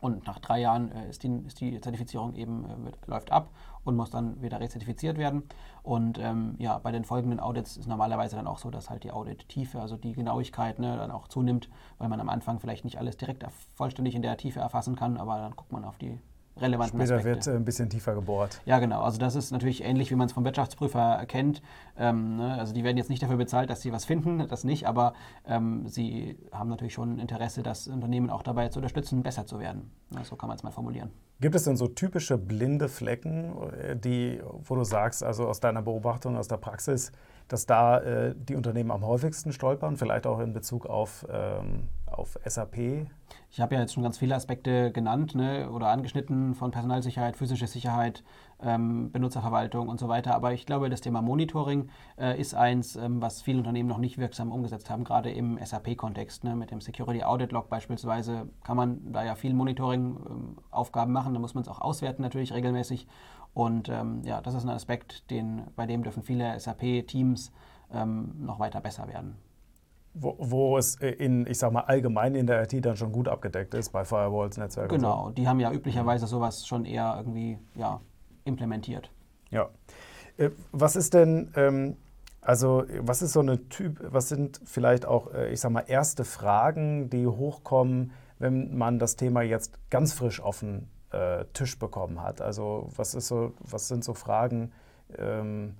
[0.00, 3.50] Und nach drei Jahren äh, ist, die, ist, die, Zertifizierung eben äh, wird, läuft ab
[3.84, 5.42] und muss dann wieder rezertifiziert werden.
[5.82, 9.10] Und ähm, ja, bei den folgenden Audits ist normalerweise dann auch so, dass halt die
[9.10, 13.16] Audit-Tiefe, also die Genauigkeit, ne, dann auch zunimmt, weil man am Anfang vielleicht nicht alles
[13.16, 16.18] direkt vollständig in der Tiefe erfassen kann, aber dann guckt man auf die
[16.60, 17.46] relevanten Später Aspekte.
[17.46, 18.60] wird äh, ein bisschen tiefer gebohrt.
[18.64, 19.02] Ja, genau.
[19.02, 21.62] Also das ist natürlich ähnlich, wie man es vom Wirtschaftsprüfer erkennt.
[21.96, 22.58] Ähm, ne?
[22.58, 25.14] Also die werden jetzt nicht dafür bezahlt, dass sie was finden, das nicht, aber
[25.46, 29.90] ähm, sie haben natürlich schon Interesse, das Unternehmen auch dabei zu unterstützen, besser zu werden.
[30.14, 31.10] Ja, so kann man es mal formulieren.
[31.40, 35.82] Gibt es denn so typische blinde Flecken, äh, die, wo du sagst, also aus deiner
[35.82, 37.12] Beobachtung, aus der Praxis,
[37.48, 42.38] dass da äh, die Unternehmen am häufigsten stolpern, vielleicht auch in Bezug auf, ähm, auf
[42.44, 43.06] SAP?
[43.50, 47.66] Ich habe ja jetzt schon ganz viele Aspekte genannt ne, oder angeschnitten von Personalsicherheit, physische
[47.66, 48.22] Sicherheit,
[48.60, 50.34] ähm, Benutzerverwaltung und so weiter.
[50.34, 54.18] Aber ich glaube, das Thema Monitoring äh, ist eins, ähm, was viele Unternehmen noch nicht
[54.18, 56.44] wirksam umgesetzt haben, gerade im SAP-Kontext.
[56.44, 61.34] Ne, mit dem Security Audit Log beispielsweise kann man da ja viel Monitoring-Aufgaben ähm, machen.
[61.34, 63.06] Da muss man es auch auswerten natürlich regelmäßig.
[63.58, 67.50] Und ähm, ja, das ist ein Aspekt, den, bei dem dürfen viele SAP-Teams
[67.92, 69.34] ähm, noch weiter besser werden.
[70.14, 73.74] Wo, wo, es in, ich sag mal, allgemein in der IT dann schon gut abgedeckt
[73.74, 74.94] ist, bei Firewalls, Netzwerken.
[74.94, 75.30] Genau, so.
[75.30, 78.00] die haben ja üblicherweise sowas schon eher irgendwie ja,
[78.44, 79.10] implementiert.
[79.50, 79.70] Ja.
[80.36, 81.96] Äh, was ist denn, ähm,
[82.40, 86.24] also was ist so eine Typ, was sind vielleicht auch, äh, ich sag mal, erste
[86.24, 92.22] Fragen, die hochkommen, wenn man das Thema jetzt ganz frisch auf den äh, Tisch bekommen
[92.22, 92.40] hat?
[92.40, 94.72] Also was ist so, was sind so Fragen,
[95.16, 95.74] ähm,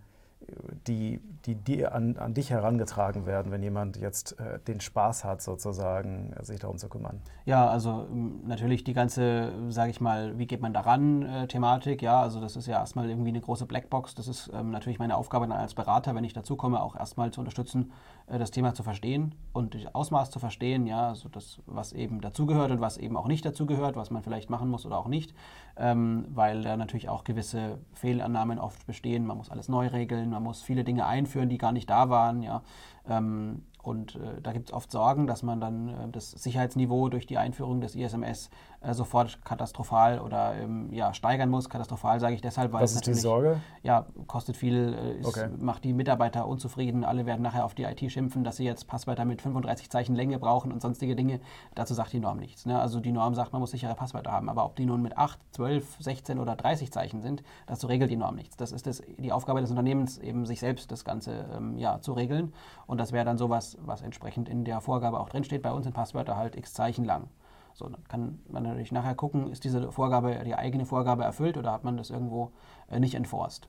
[0.87, 5.43] die, die, die an, an dich herangetragen werden, wenn jemand jetzt äh, den Spaß hat,
[5.43, 7.21] sozusagen, sich darum zu kümmern?
[7.45, 12.03] Ja, also ähm, natürlich die ganze, sage ich mal, wie geht man daran, äh, Thematik.
[12.03, 14.14] Ja, also das ist ja erstmal irgendwie eine große Blackbox.
[14.14, 17.31] Das ist ähm, natürlich meine Aufgabe dann als Berater, wenn ich dazu komme, auch erstmal
[17.31, 17.93] zu unterstützen,
[18.31, 20.87] das Thema zu verstehen und das Ausmaß zu verstehen.
[20.87, 24.51] Ja, also das, was eben dazugehört und was eben auch nicht dazugehört, was man vielleicht
[24.51, 25.35] machen muss oder auch nicht,
[25.77, 29.27] ähm, weil da natürlich auch gewisse Fehlannahmen oft bestehen.
[29.27, 32.43] Man muss alles neu regeln man muss viele Dinge einführen, die gar nicht da waren.
[32.43, 32.62] Ja.
[33.09, 37.27] Ähm, und äh, da gibt es oft Sorgen, dass man dann äh, das Sicherheitsniveau durch
[37.27, 41.70] die Einführung des ISMS äh, sofort katastrophal oder ähm, ja, steigern muss.
[41.70, 43.61] Katastrophal sage ich deshalb, weil Was es ist die Sorge?
[43.83, 45.48] Ja, kostet viel, äh, ist, okay.
[45.59, 47.03] macht die Mitarbeiter unzufrieden.
[47.03, 50.38] Alle werden nachher auf die IT schimpfen, dass sie jetzt Passwörter mit 35 Zeichen Länge
[50.38, 51.40] brauchen und sonstige Dinge.
[51.74, 52.66] Dazu sagt die Norm nichts.
[52.66, 52.79] Ne?
[52.79, 54.51] Also die Norm sagt, man muss sichere Passwörter haben.
[54.51, 58.16] Aber ob die nun mit 8, 12, 16 oder 30 Zeichen sind, dazu regelt die
[58.16, 58.57] Norm nichts.
[58.57, 62.12] Das ist das, die Aufgabe des Unternehmens, eben sich selbst das Ganze ähm, ja, zu
[62.12, 62.53] regeln.
[62.87, 65.62] Und das wäre dann sowas, was entsprechend in der Vorgabe auch drinsteht.
[65.62, 67.29] Bei uns sind Passwörter halt x Zeichen lang.
[67.75, 71.73] So, dann kann man natürlich nachher gucken, ist diese Vorgabe, die eigene Vorgabe erfüllt oder
[71.73, 72.51] hat man das irgendwo
[72.91, 73.69] äh, nicht enforced.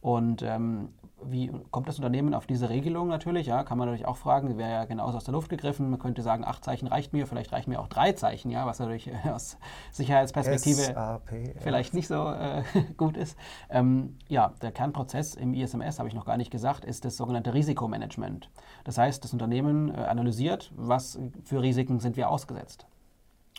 [0.00, 0.90] Und ähm,
[1.22, 3.46] wie kommt das Unternehmen auf diese Regelung natürlich?
[3.46, 5.90] Ja, kann man natürlich auch fragen, wäre ja genauso aus der Luft gegriffen.
[5.90, 8.78] Man könnte sagen, acht Zeichen reicht mir, vielleicht reichen mir auch drei Zeichen, ja, was
[8.78, 9.58] natürlich äh, aus
[9.90, 11.20] Sicherheitsperspektive
[11.58, 12.62] vielleicht nicht so äh,
[12.96, 13.36] gut ist.
[13.68, 17.52] Ähm, ja, der Kernprozess im ISMS, habe ich noch gar nicht gesagt, ist das sogenannte
[17.52, 18.48] Risikomanagement.
[18.84, 22.86] Das heißt, das Unternehmen äh, analysiert, was für Risiken sind wir ausgesetzt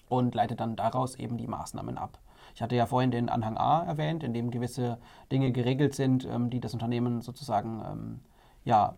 [0.08, 2.20] und leitet dann daraus eben die Maßnahmen ab.
[2.60, 4.98] Ich hatte ja vorhin den Anhang A erwähnt, in dem gewisse
[5.32, 8.20] Dinge geregelt sind, ähm, die das Unternehmen sozusagen ähm,
[8.66, 8.98] ja,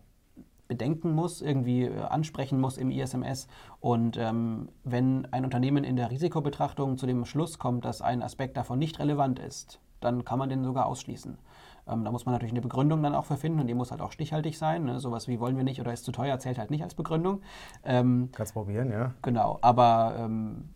[0.66, 3.46] bedenken muss, irgendwie äh, ansprechen muss im ISMS.
[3.78, 8.56] Und ähm, wenn ein Unternehmen in der Risikobetrachtung zu dem Schluss kommt, dass ein Aspekt
[8.56, 11.38] davon nicht relevant ist, dann kann man den sogar ausschließen.
[11.86, 14.00] Ähm, da muss man natürlich eine Begründung dann auch für finden und die muss halt
[14.00, 14.86] auch stichhaltig sein.
[14.86, 14.98] Ne?
[14.98, 17.42] Sowas wie wollen wir nicht oder ist zu teuer zählt halt nicht als Begründung.
[17.84, 19.14] Ähm, Kannst probieren, ja.
[19.22, 20.70] Genau, aber ähm,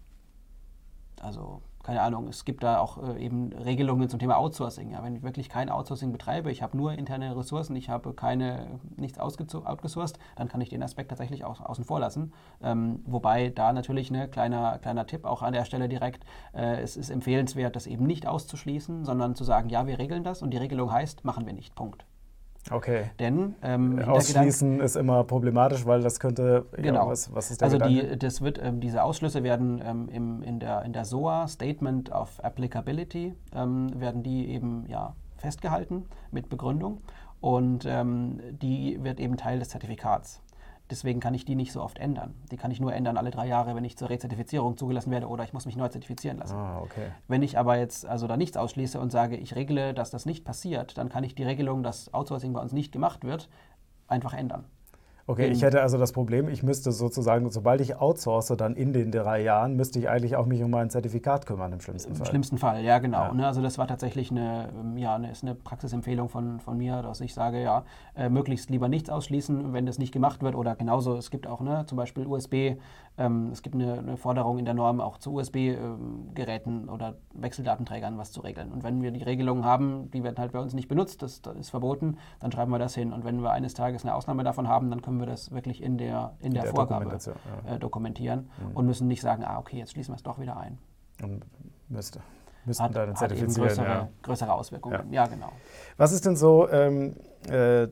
[1.20, 4.90] also keine Ahnung, es gibt da auch äh, eben Regelungen zum Thema Outsourcing.
[4.90, 8.81] Ja, wenn ich wirklich kein Outsourcing betreibe, ich habe nur interne Ressourcen, ich habe keine,
[8.96, 12.33] nichts outgesourced, dann kann ich den Aspekt tatsächlich auch außen vor lassen.
[12.61, 16.81] Ähm, wobei da natürlich ein ne, kleiner, kleiner Tipp auch an der Stelle direkt, äh,
[16.81, 20.51] es ist empfehlenswert, das eben nicht auszuschließen, sondern zu sagen, ja, wir regeln das und
[20.51, 21.77] die Regelung heißt, machen wir nicht.
[21.77, 22.05] Punkt.
[22.70, 23.11] Okay.
[23.18, 26.66] Denn ähm, ausschließen ist immer problematisch, weil das könnte.
[26.72, 27.05] Genau.
[27.05, 30.42] Ja, was, was, ist der also die, das wird, ähm, diese Ausschlüsse werden ähm, im,
[30.42, 36.48] in, der, in der SOA Statement of Applicability ähm, werden die eben ja festgehalten mit
[36.48, 37.02] Begründung
[37.40, 40.40] und ähm, die wird eben Teil des Zertifikats.
[40.90, 42.35] Deswegen kann ich die nicht so oft ändern.
[42.51, 45.42] Die kann ich nur ändern alle drei Jahre, wenn ich zur Rezertifizierung zugelassen werde oder
[45.42, 46.57] ich muss mich neu zertifizieren lassen.
[46.57, 47.11] Ah, okay.
[47.27, 50.44] Wenn ich aber jetzt also da nichts ausschließe und sage, ich regle, dass das nicht
[50.44, 53.49] passiert, dann kann ich die Regelung, dass Outsourcing bei uns nicht gemacht wird,
[54.07, 54.64] einfach ändern.
[55.29, 59.11] Okay, ich hätte also das Problem, ich müsste sozusagen, sobald ich outsource, dann in den
[59.11, 62.27] drei Jahren, müsste ich eigentlich auch mich um mein Zertifikat kümmern im schlimmsten Fall.
[62.27, 63.25] Im schlimmsten Fall, ja genau.
[63.25, 63.35] Ja.
[63.35, 67.03] Ne, also das war tatsächlich eine, ähm, ja, eine, ist eine Praxisempfehlung von, von mir,
[67.03, 67.85] dass ich sage, ja,
[68.15, 70.55] äh, möglichst lieber nichts ausschließen, wenn das nicht gemacht wird.
[70.55, 72.77] Oder genauso, es gibt auch ne, zum Beispiel USB,
[73.19, 78.19] ähm, es gibt eine, eine, Forderung in der Norm auch zu USB-Geräten ähm, oder Wechseldatenträgern
[78.19, 78.73] was zu regeln.
[78.73, 81.57] Und wenn wir die Regelungen haben, die werden halt bei uns nicht benutzt, das, das
[81.57, 83.12] ist verboten, dann schreiben wir das hin.
[83.12, 85.83] Und wenn wir eines Tages eine Ausnahme davon haben, dann können können wir das wirklich
[85.83, 87.74] in der, in, in der, der, Vorgabe ja.
[87.74, 88.76] äh, dokumentieren mhm.
[88.76, 90.79] und müssen nicht sagen, ah, okay, jetzt schließen wir es doch wieder ein.
[91.22, 91.44] Und
[91.88, 92.20] müsste.
[92.66, 93.68] Müssten hat, dann zertifizieren.
[93.68, 94.09] Größere, ja.
[94.22, 95.12] größere Auswirkungen.
[95.12, 95.24] Ja.
[95.24, 95.26] ja.
[95.26, 95.52] genau.
[95.96, 97.16] Was ist denn so ähm,
[97.48, 97.88] äh,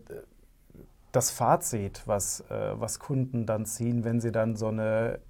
[1.13, 5.21] das Fazit, was, äh, was Kunden dann ziehen, wenn sie dann so eine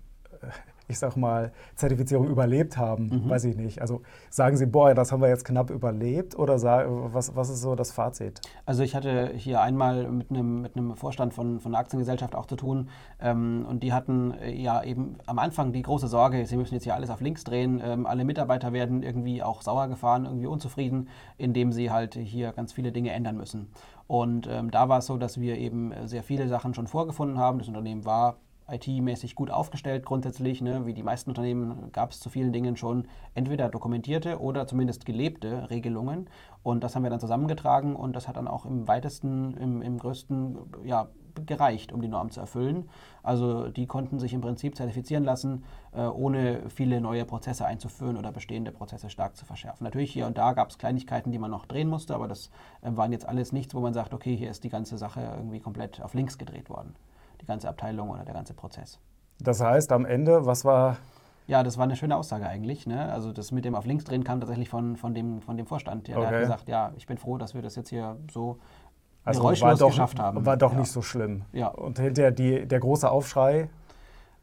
[0.88, 3.24] ich sag mal, Zertifizierung überlebt haben?
[3.24, 3.30] Mhm.
[3.30, 3.80] Weiß ich nicht.
[3.80, 7.74] Also sagen Sie, boah, das haben wir jetzt knapp überlebt oder was, was ist so
[7.74, 8.40] das Fazit?
[8.66, 12.46] Also ich hatte hier einmal mit einem, mit einem Vorstand von, von einer Aktiengesellschaft auch
[12.46, 12.88] zu tun
[13.20, 16.84] ähm, und die hatten äh, ja eben am Anfang die große Sorge, sie müssen jetzt
[16.84, 21.08] hier alles auf links drehen, ähm, alle Mitarbeiter werden irgendwie auch sauer gefahren, irgendwie unzufrieden,
[21.38, 23.68] indem sie halt hier ganz viele Dinge ändern müssen.
[24.06, 27.58] Und ähm, da war es so, dass wir eben sehr viele Sachen schon vorgefunden haben.
[27.58, 28.36] Das Unternehmen war
[28.68, 30.60] IT-mäßig gut aufgestellt grundsätzlich.
[30.60, 30.86] Ne?
[30.86, 35.68] Wie die meisten Unternehmen gab es zu vielen Dingen schon entweder dokumentierte oder zumindest gelebte
[35.70, 36.28] Regelungen.
[36.62, 39.98] Und das haben wir dann zusammengetragen und das hat dann auch im weitesten, im, im
[39.98, 41.08] größten ja,
[41.46, 42.88] gereicht, um die Norm zu erfüllen.
[43.22, 48.32] Also die konnten sich im Prinzip zertifizieren lassen, äh, ohne viele neue Prozesse einzuführen oder
[48.32, 49.84] bestehende Prozesse stark zu verschärfen.
[49.84, 52.50] Natürlich hier und da gab es Kleinigkeiten, die man noch drehen musste, aber das
[52.82, 55.60] äh, waren jetzt alles nichts, wo man sagt, okay, hier ist die ganze Sache irgendwie
[55.60, 56.94] komplett auf links gedreht worden
[57.44, 58.98] die ganze Abteilung oder der ganze Prozess.
[59.38, 60.96] Das heißt, am Ende, was war.
[61.46, 62.86] Ja, das war eine schöne Aussage eigentlich.
[62.86, 63.12] Ne?
[63.12, 66.08] Also das mit dem auf links drehen kam tatsächlich von, von, dem, von dem Vorstand.
[66.08, 66.28] Der, okay.
[66.28, 68.58] der hat gesagt, ja, ich bin froh, dass wir das jetzt hier so
[69.24, 70.46] also geräuschlos doch, geschafft haben.
[70.46, 70.78] War doch ja.
[70.78, 71.42] nicht so schlimm.
[71.52, 71.68] Ja.
[71.68, 73.68] Und hinterher die, der große Aufschrei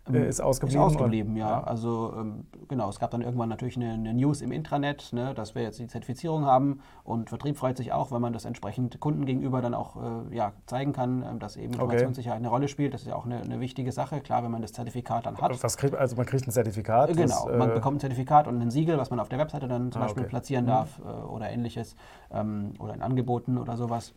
[0.09, 0.81] äh, ähm, ist ausgeblieben?
[0.81, 1.49] Ist ausgeblieben, ja.
[1.49, 1.63] ja.
[1.63, 5.53] Also ähm, genau, es gab dann irgendwann natürlich eine, eine, News im Intranet, ne, dass
[5.53, 9.25] wir jetzt die Zertifizierung haben und Vertrieb freut sich auch, wenn man das entsprechend Kunden
[9.25, 12.45] gegenüber dann auch äh, ja, zeigen kann, äh, dass eben Informationssicherheit okay.
[12.45, 12.93] eine Rolle spielt.
[12.93, 15.63] Das ist ja auch eine, eine, wichtige Sache, klar, wenn man das Zertifikat dann hat.
[15.63, 17.15] Was kriegt, also man kriegt ein Zertifikat?
[17.15, 19.67] Genau, was, man äh, bekommt ein Zertifikat und ein Siegel, was man auf der Webseite
[19.67, 20.29] dann zum ah, Beispiel okay.
[20.29, 20.69] platzieren mhm.
[20.69, 21.95] darf äh, oder ähnliches
[22.31, 24.13] ähm, oder in Angeboten oder sowas.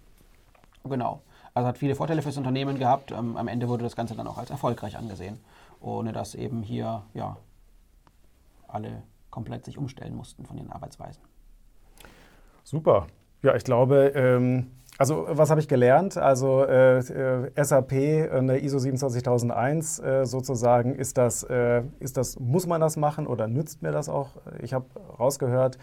[0.85, 1.20] Genau.
[1.55, 3.12] Also hat viele Vorteile fürs Unternehmen gehabt.
[3.12, 5.39] Ähm, am Ende wurde das Ganze dann auch als erfolgreich angesehen
[5.85, 7.37] ohne dass eben hier ja,
[8.68, 11.22] alle komplett sich umstellen mussten von ihren Arbeitsweisen.
[12.62, 13.07] Super.
[13.43, 16.16] Ja, ich glaube, ähm, also was habe ich gelernt?
[16.16, 22.39] Also äh, äh SAP in der ISO 27001 äh, sozusagen, ist das, äh, ist das,
[22.39, 24.30] muss man das machen oder nützt mir das auch?
[24.62, 24.87] Ich habe
[25.18, 25.78] rausgehört,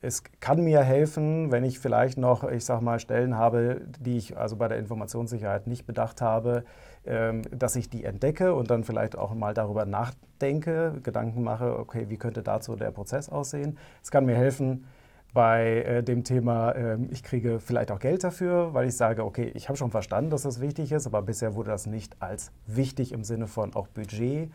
[0.00, 4.36] es kann mir helfen, wenn ich vielleicht noch, ich sage mal, Stellen habe, die ich
[4.36, 6.64] also bei der Informationssicherheit nicht bedacht habe,
[7.04, 12.16] dass ich die entdecke und dann vielleicht auch mal darüber nachdenke, Gedanken mache, okay, wie
[12.16, 13.76] könnte dazu der Prozess aussehen.
[14.02, 14.84] Es kann mir helfen
[15.32, 19.50] bei äh, dem Thema, ähm, ich kriege vielleicht auch Geld dafür, weil ich sage, okay,
[19.54, 23.12] ich habe schon verstanden, dass das wichtig ist, aber bisher wurde das nicht als wichtig
[23.12, 24.50] im Sinne von auch Budget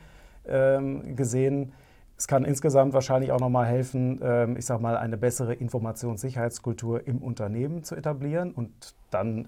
[0.47, 1.73] ähm, gesehen.
[2.15, 7.19] Es kann insgesamt wahrscheinlich auch nochmal helfen, ähm, ich sage mal, eine bessere Informationssicherheitskultur im
[7.19, 9.47] Unternehmen zu etablieren und dann,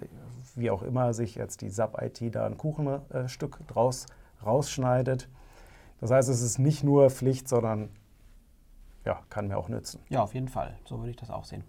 [0.59, 4.05] wie auch immer, sich jetzt die SAP-IT da ein Kuchenstück draus
[4.45, 5.29] rausschneidet.
[6.01, 7.89] Das heißt, es ist nicht nur Pflicht, sondern
[9.05, 10.01] ja, kann mir auch nützen.
[10.09, 10.75] Ja, auf jeden Fall.
[10.85, 11.63] So würde ich das auch sehen.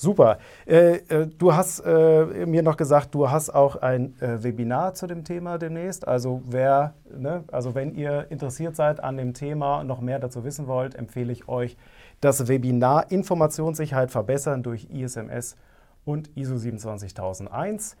[0.00, 0.38] Super.
[0.64, 5.24] Äh, äh, du hast äh, mir noch gesagt, du hast auch ein Webinar zu dem
[5.24, 6.08] Thema demnächst.
[6.08, 10.42] Also wer, ne, also wenn ihr interessiert seid an dem Thema, und noch mehr dazu
[10.42, 11.76] wissen wollt, empfehle ich euch
[12.22, 15.56] das Webinar Informationssicherheit verbessern durch ISMS
[16.06, 17.98] und ISO 27001.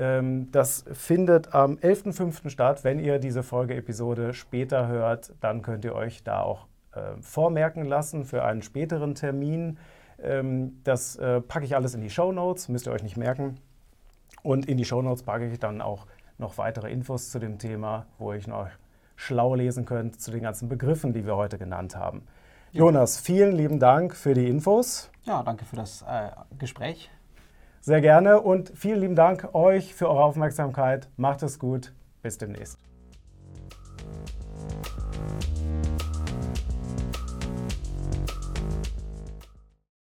[0.00, 2.48] Ähm, das findet am 11.05.
[2.48, 2.84] statt.
[2.84, 8.24] Wenn ihr diese Folgeepisode später hört, dann könnt ihr euch da auch äh, vormerken lassen
[8.24, 9.78] für einen späteren Termin.
[10.22, 13.58] Ähm, das äh, packe ich alles in die Show Notes, müsst ihr euch nicht merken.
[14.42, 16.06] Und in die Show Notes packe ich dann auch
[16.38, 18.68] noch weitere Infos zu dem Thema, wo ich noch
[19.16, 22.22] schlau lesen könnt zu den ganzen Begriffen, die wir heute genannt haben.
[22.72, 22.80] Ja.
[22.80, 25.10] Jonas, vielen lieben Dank für die Infos.
[25.24, 27.10] Ja, danke für das äh, Gespräch.
[27.82, 31.08] Sehr gerne und vielen lieben Dank euch für eure Aufmerksamkeit.
[31.16, 31.94] Macht es gut.
[32.22, 32.78] Bis demnächst.